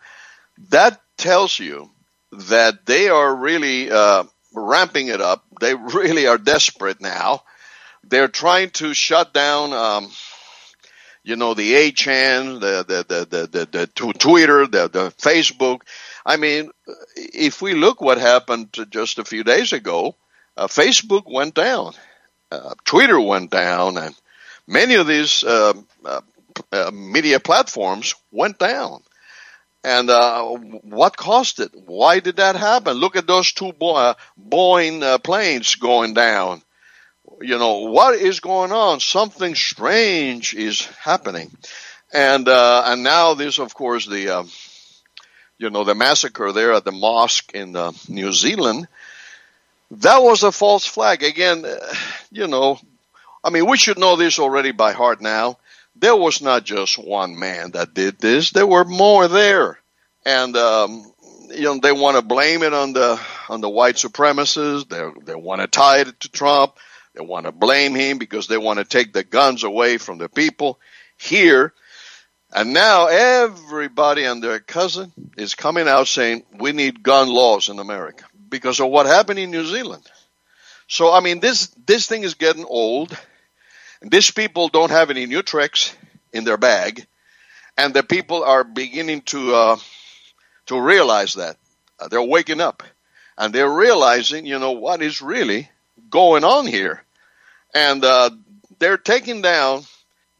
that 0.70 1.00
tells 1.18 1.60
you 1.60 1.92
that 2.32 2.86
they 2.86 3.10
are 3.10 3.36
really 3.36 3.92
uh, 3.92 4.24
ramping 4.56 5.08
it 5.08 5.22
up. 5.22 5.46
They 5.60 5.76
really 6.00 6.28
are 6.28 6.38
desperate 6.38 7.02
now. 7.02 7.44
They're 8.04 8.30
trying 8.30 8.72
to 8.72 8.94
shut 8.94 9.34
down 9.34 9.74
um, 9.74 10.12
you 11.24 11.36
know, 11.36 11.54
the 11.54 11.74
8chan, 11.74 12.60
the, 12.60 12.84
the, 12.88 13.06
the, 13.08 13.26
the, 13.26 13.48
the, 13.48 13.66
the 13.66 13.88
Twitter, 14.14 14.66
the, 14.66 14.88
the 14.88 15.12
Facebook. 15.12 15.82
I 16.26 16.38
mean, 16.38 16.72
if 17.16 17.62
we 17.62 17.74
look 17.74 18.02
what 18.02 18.18
happened 18.18 18.76
just 18.90 19.20
a 19.20 19.26
few 19.26 19.44
days 19.44 19.74
ago, 19.74 20.16
uh, 20.58 20.68
Facebook 20.68 21.32
went 21.32 21.54
down, 21.54 21.94
uh, 22.52 22.74
Twitter 22.84 23.20
went 23.20 23.52
down, 23.52 23.98
and 23.98 24.16
many 24.68 24.96
of 24.96 25.08
these 25.08 25.44
uh, 25.44 25.74
uh, 26.04 26.22
uh 26.72 26.92
media 26.92 27.40
platforms 27.40 28.16
went 28.32 28.58
down. 28.60 29.02
And 29.84 30.10
uh, 30.10 30.44
what 30.44 31.18
caused 31.18 31.60
it? 31.60 31.72
Why 31.74 32.20
did 32.20 32.36
that 32.36 32.56
happen? 32.56 32.98
Look 32.98 33.16
at 33.16 33.26
those 33.26 33.52
two 33.52 33.72
Boeing 33.74 35.24
planes 35.24 35.76
going 35.76 36.14
down 36.14 36.62
you 37.42 37.58
know, 37.58 37.90
what 37.90 38.16
is 38.16 38.40
going 38.40 38.72
on? 38.72 39.00
Something 39.00 39.56
strange 39.56 40.54
is 40.54 40.86
happening. 40.86 41.52
And, 42.14 42.48
uh, 42.48 42.84
and 42.88 43.04
now 43.04 43.34
this, 43.34 43.60
of 43.60 43.74
course, 43.74 44.06
the, 44.06 44.30
uh, 44.30 44.44
you 45.58 45.70
know, 45.70 45.84
the 45.84 45.96
massacre 45.96 46.52
there 46.52 46.74
at 46.74 46.84
the 46.84 46.92
mosque 46.92 47.52
in 47.54 47.76
uh, 47.76 47.92
New 48.10 48.34
Zealand, 48.34 48.88
that 49.92 50.22
was 50.22 50.44
a 50.44 50.52
false 50.52 50.86
flag. 50.86 51.24
Again, 51.24 51.64
uh, 51.66 51.78
you 52.32 52.48
know, 52.48 52.80
I 53.44 53.50
mean, 53.50 53.68
we 53.68 53.78
should 53.78 53.98
know 53.98 54.16
this 54.16 54.40
already 54.40 54.72
by 54.72 54.94
heart 54.94 55.22
now. 55.22 55.58
There 55.96 56.16
was 56.16 56.42
not 56.42 56.64
just 56.64 56.98
one 56.98 57.38
man 57.38 57.72
that 57.72 57.94
did 57.94 58.20
this. 58.20 58.52
There 58.52 58.68
were 58.68 58.86
more 58.86 59.28
there. 59.28 59.80
And, 60.26 60.56
um, 60.56 61.12
you 61.50 61.64
know, 61.64 61.80
they 61.80 61.92
want 61.92 62.18
to 62.18 62.22
blame 62.22 62.64
it 62.64 62.74
on 62.74 62.94
the, 62.94 63.20
on 63.50 63.62
the 63.62 63.70
white 63.70 63.96
supremacists. 63.96 64.88
They, 64.88 65.26
they 65.26 65.36
want 65.36 65.62
to 65.62 65.68
tie 65.68 66.00
it 66.00 66.20
to 66.22 66.30
Trump. 66.30 66.78
They 67.16 67.24
want 67.26 67.46
to 67.46 67.52
blame 67.52 67.96
him 67.96 68.18
because 68.20 68.48
they 68.48 68.58
want 68.58 68.80
to 68.80 68.86
take 68.86 69.14
the 69.14 69.24
guns 69.24 69.64
away 69.64 69.98
from 69.98 70.18
the 70.18 70.30
people 70.30 70.80
here. 71.18 71.74
And 72.54 72.74
now 72.74 73.08
everybody 73.08 74.26
and 74.26 74.44
their 74.44 74.60
cousin 74.60 75.12
is 75.38 75.56
coming 75.56 75.88
out 75.88 76.08
saying 76.08 76.44
we 76.60 76.74
need 76.74 77.04
gun 77.04 77.30
laws 77.30 77.70
in 77.70 77.80
America 77.80 78.26
because 78.50 78.80
of 78.80 78.90
what 78.90 79.06
happened 79.06 79.40
in 79.40 79.52
New 79.52 79.66
Zealand. 79.66 80.06
So 80.88 81.14
I 81.14 81.22
mean 81.22 81.40
this 81.40 81.68
this 81.86 82.08
thing 82.08 82.24
is 82.24 82.36
getting 82.36 82.66
old 82.66 83.18
These 84.02 84.32
people 84.32 84.70
don't 84.70 84.92
have 84.92 85.12
any 85.12 85.28
new 85.28 85.44
tricks 85.44 85.96
in 86.34 86.44
their 86.44 86.58
bag, 86.58 87.06
and 87.78 87.94
the 87.94 88.04
people 88.04 88.44
are 88.44 88.64
beginning 88.64 89.22
to 89.24 89.56
uh, 89.56 89.78
to 90.68 90.82
realize 90.82 91.36
that 91.36 91.58
uh, 92.00 92.08
they're 92.08 92.24
waking 92.24 92.62
up, 92.62 92.84
and 93.38 93.54
they're 93.54 93.72
realizing, 93.72 94.48
you 94.48 94.60
know, 94.60 94.74
what 94.74 95.04
is 95.04 95.22
really 95.22 95.71
going 96.12 96.44
on 96.44 96.68
here, 96.68 97.04
and 97.74 98.04
uh, 98.06 98.30
they're 98.78 98.98
taking 98.98 99.42
down. 99.42 99.84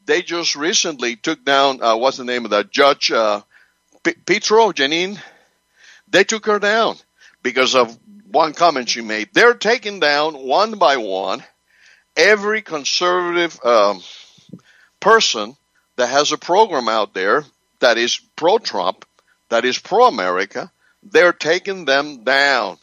They 0.06 0.22
just 0.22 0.56
recently 0.56 1.16
took 1.16 1.44
down 1.44 1.82
uh, 1.82 1.96
what's 1.96 2.18
the 2.18 2.26
name 2.26 2.46
of 2.46 2.52
that 2.52 2.70
judge 2.70 3.12
uh, 3.12 3.42
P- 4.04 4.14
Petro 4.26 4.72
Jeanine. 4.72 5.20
They 6.10 6.24
took 6.24 6.46
her 6.46 6.60
down 6.60 6.98
because 7.42 7.76
of 7.76 7.98
one 8.30 8.54
comment 8.54 8.90
she 8.90 9.02
made. 9.02 9.30
They're 9.34 9.54
taking 9.54 10.00
down 10.00 10.34
one 10.36 10.78
by 10.78 10.98
one 10.98 11.44
every 12.16 12.62
conservative 12.62 13.58
um, 13.64 14.02
person 15.00 15.56
that 15.96 16.08
has 16.08 16.32
a 16.32 16.38
program 16.38 16.90
out 16.90 17.14
there 17.14 17.44
that 17.80 17.98
is 17.98 18.20
pro 18.36 18.58
Trump, 18.58 19.06
that 19.50 19.66
is 19.66 19.78
pro 19.78 20.08
America, 20.08 20.72
they're 21.04 21.34
taking 21.34 21.86
them 21.86 22.24
down. 22.24 22.78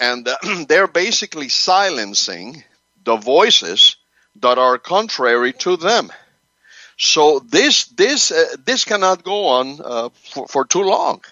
And 0.00 0.26
uh, 0.26 0.36
they're 0.68 0.88
basically 0.88 1.48
silencing 1.48 2.64
the 3.04 3.16
voices 3.16 3.96
that 4.36 4.58
are 4.58 4.78
contrary 4.78 5.52
to 5.52 5.76
them. 5.76 6.10
So 6.96 7.38
this 7.38 7.84
this 7.86 8.32
uh, 8.32 8.56
this 8.64 8.84
cannot 8.84 9.22
go 9.22 9.46
on 9.46 9.80
uh, 9.82 10.08
for, 10.32 10.48
for 10.48 10.64
too 10.64 10.82
long. 10.82 11.22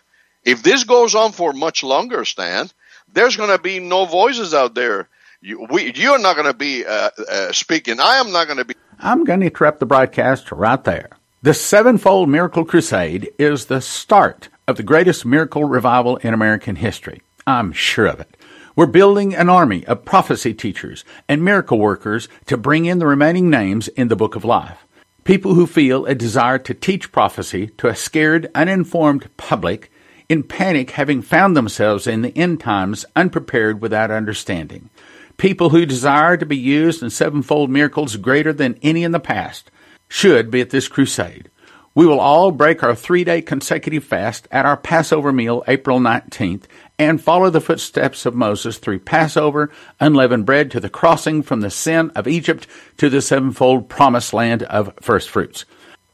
If 0.45 0.63
this 0.63 0.85
goes 0.85 1.15
on 1.15 1.33
for 1.33 1.53
much 1.53 1.83
longer, 1.83 2.25
Stan, 2.25 2.71
there's 3.13 3.37
going 3.37 3.51
to 3.51 3.59
be 3.59 3.81
no 3.81 4.05
voices 4.07 4.55
out 4.55 4.75
there 4.75 5.09
you, 5.41 5.67
we, 5.71 5.93
you're 5.95 6.19
not 6.19 6.37
going 6.37 6.47
to 6.47 6.55
be 6.55 6.85
uh, 6.85 7.11
uh, 7.31 7.53
speaking. 7.53 8.01
I 8.01 8.17
am 8.17 8.33
not 8.33 8.47
going 8.47 8.59
to 8.59 8.65
be. 8.65 8.75
I'm 8.99 9.25
going 9.25 9.41
to 9.41 9.47
interrupt 9.47 9.81
the 9.81 9.87
broadcast 9.87 10.51
right 10.51 10.83
there. 10.83 11.11
The 11.43 11.55
Sevenfold 11.55 12.29
Miracle 12.29 12.65
Crusade 12.65 13.31
is 13.39 13.67
the 13.67 13.81
start 13.81 14.49
of 14.67 14.77
the 14.77 14.83
greatest 14.83 15.25
miracle 15.25 15.65
revival 15.65 16.17
in 16.19 16.35
American 16.35 16.77
history. 16.77 17.23
I'm 17.47 17.73
sure 17.73 18.07
of 18.07 18.19
it. 18.21 18.37
We're 18.79 18.87
building 18.87 19.35
an 19.35 19.49
army 19.49 19.85
of 19.87 20.05
prophecy 20.05 20.55
teachers 20.55 21.05
and 21.29 21.45
miracle 21.45 21.81
workers 21.81 22.29
to 22.47 22.57
bring 22.57 22.85
in 22.85 23.01
the 23.01 23.09
remaining 23.09 23.51
names 23.51 23.89
in 23.89 24.07
the 24.07 24.15
Book 24.15 24.37
of 24.37 24.45
Life. 24.45 24.87
People 25.25 25.55
who 25.55 25.67
feel 25.67 26.07
a 26.07 26.15
desire 26.15 26.59
to 26.59 26.75
teach 26.75 27.11
prophecy 27.11 27.71
to 27.79 27.89
a 27.89 27.97
scared, 27.97 28.49
uninformed 28.55 29.37
public 29.37 29.91
in 30.29 30.45
panic 30.45 30.93
having 30.93 31.23
found 31.23 31.57
themselves 31.57 32.07
in 32.07 32.23
the 32.23 32.39
end 32.39 32.61
times 32.61 33.05
unprepared 33.17 33.81
without 33.81 34.13
understanding 34.13 34.91
people 35.39 35.71
who 35.71 35.85
desire 35.85 36.37
to 36.37 36.47
be 36.47 36.57
used 36.57 37.03
in 37.03 37.11
sevenfold 37.11 37.69
miracles 37.69 38.15
greater 38.15 38.53
than 38.53 38.79
any 38.81 39.03
in 39.03 39.11
the 39.11 39.19
past 39.19 39.73
should 40.09 40.53
be 40.53 40.61
at 40.61 40.71
this 40.71 40.87
crusade. 40.87 41.51
We 41.97 42.07
will 42.07 42.21
all 42.21 42.53
break 42.53 42.85
our 42.85 42.95
three 42.95 43.25
day 43.25 43.43
consecutive 43.43 44.05
fast 44.05 44.47
at 44.53 44.65
our 44.65 44.77
Passover 44.77 45.33
meal 45.33 45.65
April 45.67 45.99
19th 45.99 46.67
and 46.99 47.23
follow 47.23 47.49
the 47.49 47.61
footsteps 47.61 48.27
of 48.27 48.35
Moses 48.35 48.79
through 48.79 48.99
Passover, 49.01 49.71
unleavened 50.01 50.47
bread 50.47 50.71
to 50.73 50.81
the 50.81 50.91
crossing 50.91 51.43
from 51.43 51.61
the 51.61 51.71
sin 51.71 52.11
of 52.15 52.27
Egypt 52.27 52.67
to 52.97 53.09
the 53.09 53.23
sevenfold 53.23 53.89
promised 53.89 54.33
land 54.33 54.65
of 54.65 54.93
first 55.01 55.31
fruits. 55.31 55.65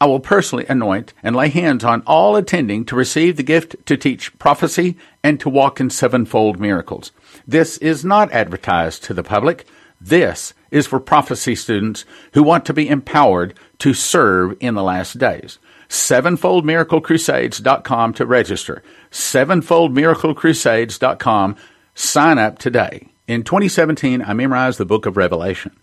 I 0.01 0.07
will 0.07 0.21
personally 0.21 0.67
anoint 0.69 1.15
and 1.23 1.35
lay 1.35 1.49
hands 1.49 1.85
on 1.85 2.03
all 2.07 2.37
attending 2.37 2.85
to 2.87 2.97
receive 2.97 3.37
the 3.37 3.43
gift 3.43 3.77
to 3.87 3.97
teach 3.97 4.39
prophecy 4.39 4.99
and 5.23 5.41
to 5.41 5.49
walk 5.49 5.81
in 5.81 5.89
sevenfold 5.89 6.61
miracles. 6.61 7.13
This 7.47 7.79
is 7.79 8.05
not 8.05 8.31
advertised 8.33 9.05
to 9.05 9.15
the 9.15 9.23
public. 9.23 9.67
This 10.01 10.53
is 10.71 10.87
for 10.87 11.01
prophecy 11.01 11.55
students 11.55 12.05
who 12.35 12.43
want 12.43 12.67
to 12.67 12.75
be 12.75 12.89
empowered 12.89 13.59
to 13.79 13.95
serve 13.95 14.57
in 14.61 14.75
the 14.75 14.83
last 14.83 15.19
days. 15.19 15.59
SevenfoldMiracleCrusades.com 15.89 18.15
to 18.15 18.27
register. 18.27 18.83
SevenfoldMiracleCrusades.com. 19.11 21.57
Sign 21.95 22.39
up 22.39 22.59
today. 22.59 23.09
In 23.27 23.43
2017, 23.43 24.23
I 24.23 24.35
memorized 24.35 24.79
the 24.79 24.85
book 24.85 25.07
of 25.07 25.17
Revelation. 25.17 25.75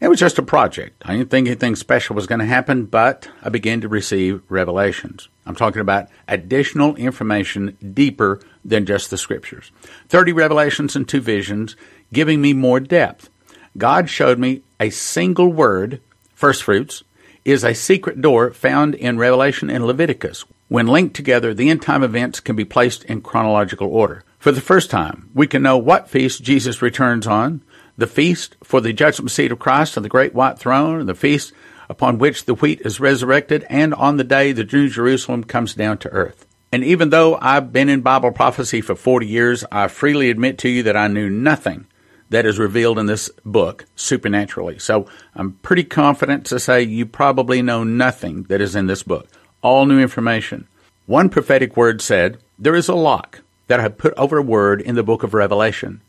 It 0.00 0.06
was 0.06 0.20
just 0.20 0.38
a 0.38 0.42
project. 0.42 1.02
I 1.04 1.16
didn't 1.16 1.30
think 1.30 1.48
anything 1.48 1.74
special 1.74 2.14
was 2.14 2.28
going 2.28 2.38
to 2.38 2.46
happen, 2.46 2.84
but 2.84 3.28
I 3.42 3.48
began 3.48 3.80
to 3.80 3.88
receive 3.88 4.42
revelations. 4.48 5.28
I'm 5.44 5.56
talking 5.56 5.80
about 5.80 6.06
additional 6.28 6.94
information 6.94 7.76
deeper 7.94 8.40
than 8.64 8.86
just 8.86 9.10
the 9.10 9.18
scriptures. 9.18 9.72
30 10.08 10.34
revelations 10.34 10.94
and 10.94 11.08
two 11.08 11.20
visions, 11.20 11.74
giving 12.12 12.40
me 12.40 12.52
more 12.52 12.78
depth. 12.78 13.28
God 13.76 14.08
showed 14.08 14.38
me 14.38 14.62
a 14.78 14.90
single 14.90 15.52
word, 15.52 16.00
first 16.32 16.62
fruits, 16.62 17.02
is 17.44 17.64
a 17.64 17.74
secret 17.74 18.20
door 18.20 18.50
found 18.52 18.94
in 18.94 19.18
Revelation 19.18 19.70
and 19.70 19.86
Leviticus. 19.86 20.44
When 20.68 20.86
linked 20.86 21.16
together, 21.16 21.54
the 21.54 21.70
end 21.70 21.82
time 21.82 22.02
events 22.02 22.40
can 22.40 22.56
be 22.56 22.64
placed 22.64 23.04
in 23.04 23.22
chronological 23.22 23.88
order. 23.88 24.24
For 24.38 24.52
the 24.52 24.60
first 24.60 24.90
time, 24.90 25.30
we 25.34 25.46
can 25.46 25.62
know 25.62 25.78
what 25.78 26.10
feast 26.10 26.42
Jesus 26.42 26.82
returns 26.82 27.26
on, 27.26 27.62
the 27.96 28.06
feast 28.06 28.56
for 28.62 28.80
the 28.80 28.92
judgment 28.92 29.30
seat 29.30 29.50
of 29.50 29.58
Christ 29.58 29.96
on 29.96 30.02
the 30.02 30.08
great 30.08 30.34
white 30.34 30.58
throne, 30.58 31.00
and 31.00 31.08
the 31.08 31.14
feast 31.14 31.52
upon 31.88 32.18
which 32.18 32.44
the 32.44 32.54
wheat 32.54 32.80
is 32.84 33.00
resurrected, 33.00 33.66
and 33.68 33.94
on 33.94 34.16
the 34.16 34.24
day 34.24 34.52
the 34.52 34.64
New 34.64 34.88
Jerusalem 34.88 35.42
comes 35.44 35.74
down 35.74 35.98
to 35.98 36.10
earth. 36.10 36.46
And 36.70 36.84
even 36.84 37.10
though 37.10 37.36
I've 37.40 37.72
been 37.72 37.88
in 37.88 38.02
Bible 38.02 38.30
prophecy 38.30 38.82
for 38.82 38.94
40 38.94 39.26
years, 39.26 39.64
I 39.72 39.88
freely 39.88 40.30
admit 40.30 40.58
to 40.58 40.68
you 40.68 40.82
that 40.82 40.96
I 40.96 41.08
knew 41.08 41.30
nothing 41.30 41.86
that 42.30 42.46
is 42.46 42.58
revealed 42.58 42.98
in 42.98 43.06
this 43.06 43.30
book 43.44 43.84
supernaturally. 43.96 44.78
So 44.78 45.06
I'm 45.34 45.52
pretty 45.62 45.84
confident 45.84 46.46
to 46.46 46.60
say 46.60 46.82
you 46.82 47.06
probably 47.06 47.62
know 47.62 47.84
nothing 47.84 48.44
that 48.44 48.60
is 48.60 48.76
in 48.76 48.86
this 48.86 49.02
book. 49.02 49.28
All 49.62 49.86
new 49.86 49.98
information. 49.98 50.66
One 51.06 51.28
prophetic 51.28 51.76
word 51.76 52.02
said, 52.02 52.38
There 52.58 52.74
is 52.74 52.88
a 52.88 52.94
lock 52.94 53.40
that 53.66 53.80
I 53.80 53.82
have 53.82 53.98
put 53.98 54.14
over 54.14 54.38
a 54.38 54.42
word 54.42 54.80
in 54.80 54.94
the 54.94 55.02
book 55.02 55.22
of 55.22 55.34
Revelation 55.34 56.00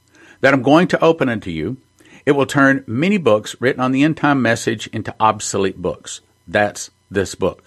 that 0.41 0.53
I'm 0.53 0.61
going 0.61 0.87
to 0.89 1.03
open 1.03 1.29
unto 1.29 1.49
you. 1.49 1.77
It 2.25 2.33
will 2.33 2.45
turn 2.45 2.83
many 2.85 3.17
books 3.17 3.55
written 3.59 3.81
on 3.81 3.91
the 3.91 4.03
end 4.03 4.17
time 4.17 4.41
message 4.41 4.87
into 4.87 5.15
obsolete 5.19 5.81
books. 5.81 6.21
That's 6.47 6.91
this 7.09 7.35
book. 7.35 7.63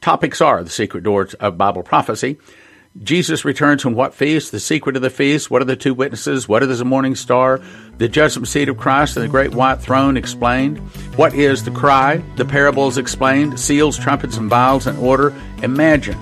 Topics 0.00 0.40
are 0.40 0.62
the 0.62 0.70
secret 0.70 1.04
doors 1.04 1.34
of 1.34 1.58
Bible 1.58 1.82
prophecy. 1.82 2.38
Jesus 2.98 3.44
returns 3.44 3.84
on 3.84 3.94
what 3.94 4.14
feast? 4.14 4.50
The 4.50 4.58
secret 4.58 4.96
of 4.96 5.02
the 5.02 5.10
feast? 5.10 5.48
What 5.48 5.62
are 5.62 5.66
the 5.66 5.76
two 5.76 5.94
witnesses? 5.94 6.48
What 6.48 6.64
is 6.64 6.80
the 6.80 6.84
morning 6.84 7.14
star? 7.14 7.60
The 7.98 8.08
judgment 8.08 8.48
seat 8.48 8.68
of 8.68 8.78
Christ 8.78 9.16
and 9.16 9.24
the 9.24 9.28
great 9.28 9.54
white 9.54 9.80
throne 9.80 10.16
explained. 10.16 10.78
What 11.14 11.32
is 11.32 11.62
the 11.62 11.70
cry? 11.70 12.16
The 12.34 12.44
parables 12.44 12.98
explained. 12.98 13.60
Seals, 13.60 13.96
trumpets, 13.96 14.38
and 14.38 14.50
vials 14.50 14.88
in 14.88 14.96
order. 14.96 15.32
Imagine 15.62 16.18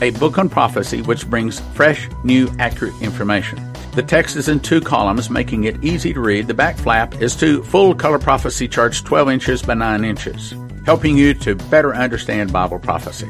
a 0.00 0.10
book 0.10 0.38
on 0.38 0.48
prophecy 0.48 1.02
which 1.02 1.28
brings 1.28 1.58
fresh, 1.74 2.08
new, 2.22 2.48
accurate 2.60 2.94
information. 3.02 3.58
The 3.96 4.04
text 4.04 4.36
is 4.36 4.48
in 4.48 4.60
two 4.60 4.80
columns, 4.80 5.28
making 5.28 5.64
it 5.64 5.82
easy 5.84 6.14
to 6.14 6.20
read. 6.20 6.46
The 6.46 6.54
back 6.54 6.76
flap 6.76 7.20
is 7.20 7.34
to 7.36 7.64
full 7.64 7.96
color 7.96 8.20
prophecy 8.20 8.68
charts 8.68 9.00
12 9.00 9.28
inches 9.28 9.62
by 9.62 9.74
9 9.74 10.04
inches, 10.04 10.54
helping 10.86 11.18
you 11.18 11.34
to 11.34 11.56
better 11.56 11.92
understand 11.92 12.52
Bible 12.52 12.78
prophecy. 12.78 13.28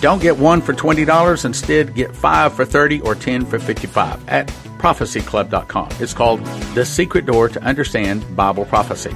Don't 0.00 0.22
get 0.22 0.36
one 0.36 0.60
for 0.60 0.72
$20, 0.72 1.44
instead 1.44 1.94
get 1.94 2.14
5 2.14 2.52
for 2.54 2.64
30 2.64 3.00
or 3.00 3.16
10 3.16 3.44
for 3.44 3.58
55 3.58 4.28
at 4.28 4.46
prophecyclub.com. 4.78 5.88
It's 5.98 6.14
called 6.14 6.44
The 6.74 6.84
Secret 6.84 7.26
Door 7.26 7.48
to 7.50 7.62
Understand 7.62 8.36
Bible 8.36 8.64
Prophecy. 8.64 9.14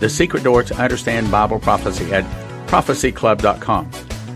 The 0.00 0.08
Secret 0.08 0.42
Door 0.42 0.64
to 0.64 0.76
Understand 0.76 1.30
Bible 1.30 1.60
Prophecy 1.60 2.12
at 2.12 2.24
prophecyclub.com. 2.66 3.90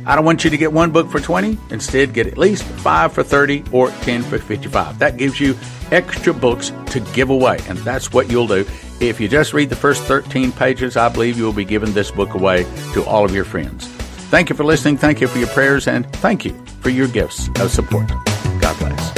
I 0.07 0.15
don't 0.15 0.25
want 0.25 0.45
you 0.45 0.51
to 0.51 0.57
get 0.57 0.73
one 0.73 0.93
book 0.93 1.11
for 1.11 1.19
20. 1.19 1.59
Instead, 1.71 2.15
get 2.15 2.29
at 2.29 2.39
least 2.39 2.63
5 2.63 3.13
for 3.13 3.25
30 3.25 3.65
or 3.73 3.91
10 3.91 4.23
for 4.23 4.39
55. 4.39 5.01
That 5.01 5.17
gives 5.17 5.41
you 5.41 5.57
extra 5.91 6.33
books 6.33 6.73
to 6.93 7.01
give 7.13 7.31
away, 7.31 7.59
and 7.69 7.77
that's 7.79 8.13
what 8.13 8.31
you'll 8.31 8.47
do. 8.47 8.65
If 9.01 9.21
you 9.21 9.27
just 9.27 9.53
read 9.53 9.69
the 9.69 9.77
first 9.77 10.05
13 10.05 10.53
pages, 10.53 10.97
I 10.97 11.09
believe 11.09 11.37
you 11.37 11.45
will 11.45 11.53
be 11.53 11.65
giving 11.65 11.93
this 11.93 12.13
book 12.13 12.35
away 12.35 12.65
to 12.95 13.05
all 13.05 13.25
of 13.25 13.35
your 13.35 13.45
friends. 13.45 13.98
Thank 14.31 14.51
you 14.51 14.57
for 14.57 14.65
listening. 14.65 14.99
Thank 14.99 15.21
you 15.21 15.27
for 15.27 15.39
your 15.39 15.49
prayers, 15.49 15.89
and 15.89 16.07
thank 16.17 16.45
you 16.45 16.53
for 16.81 16.91
your 16.91 17.09
gifts 17.09 17.49
of 17.61 17.71
support. 17.71 18.09
God 18.61 18.79
bless. 18.79 19.18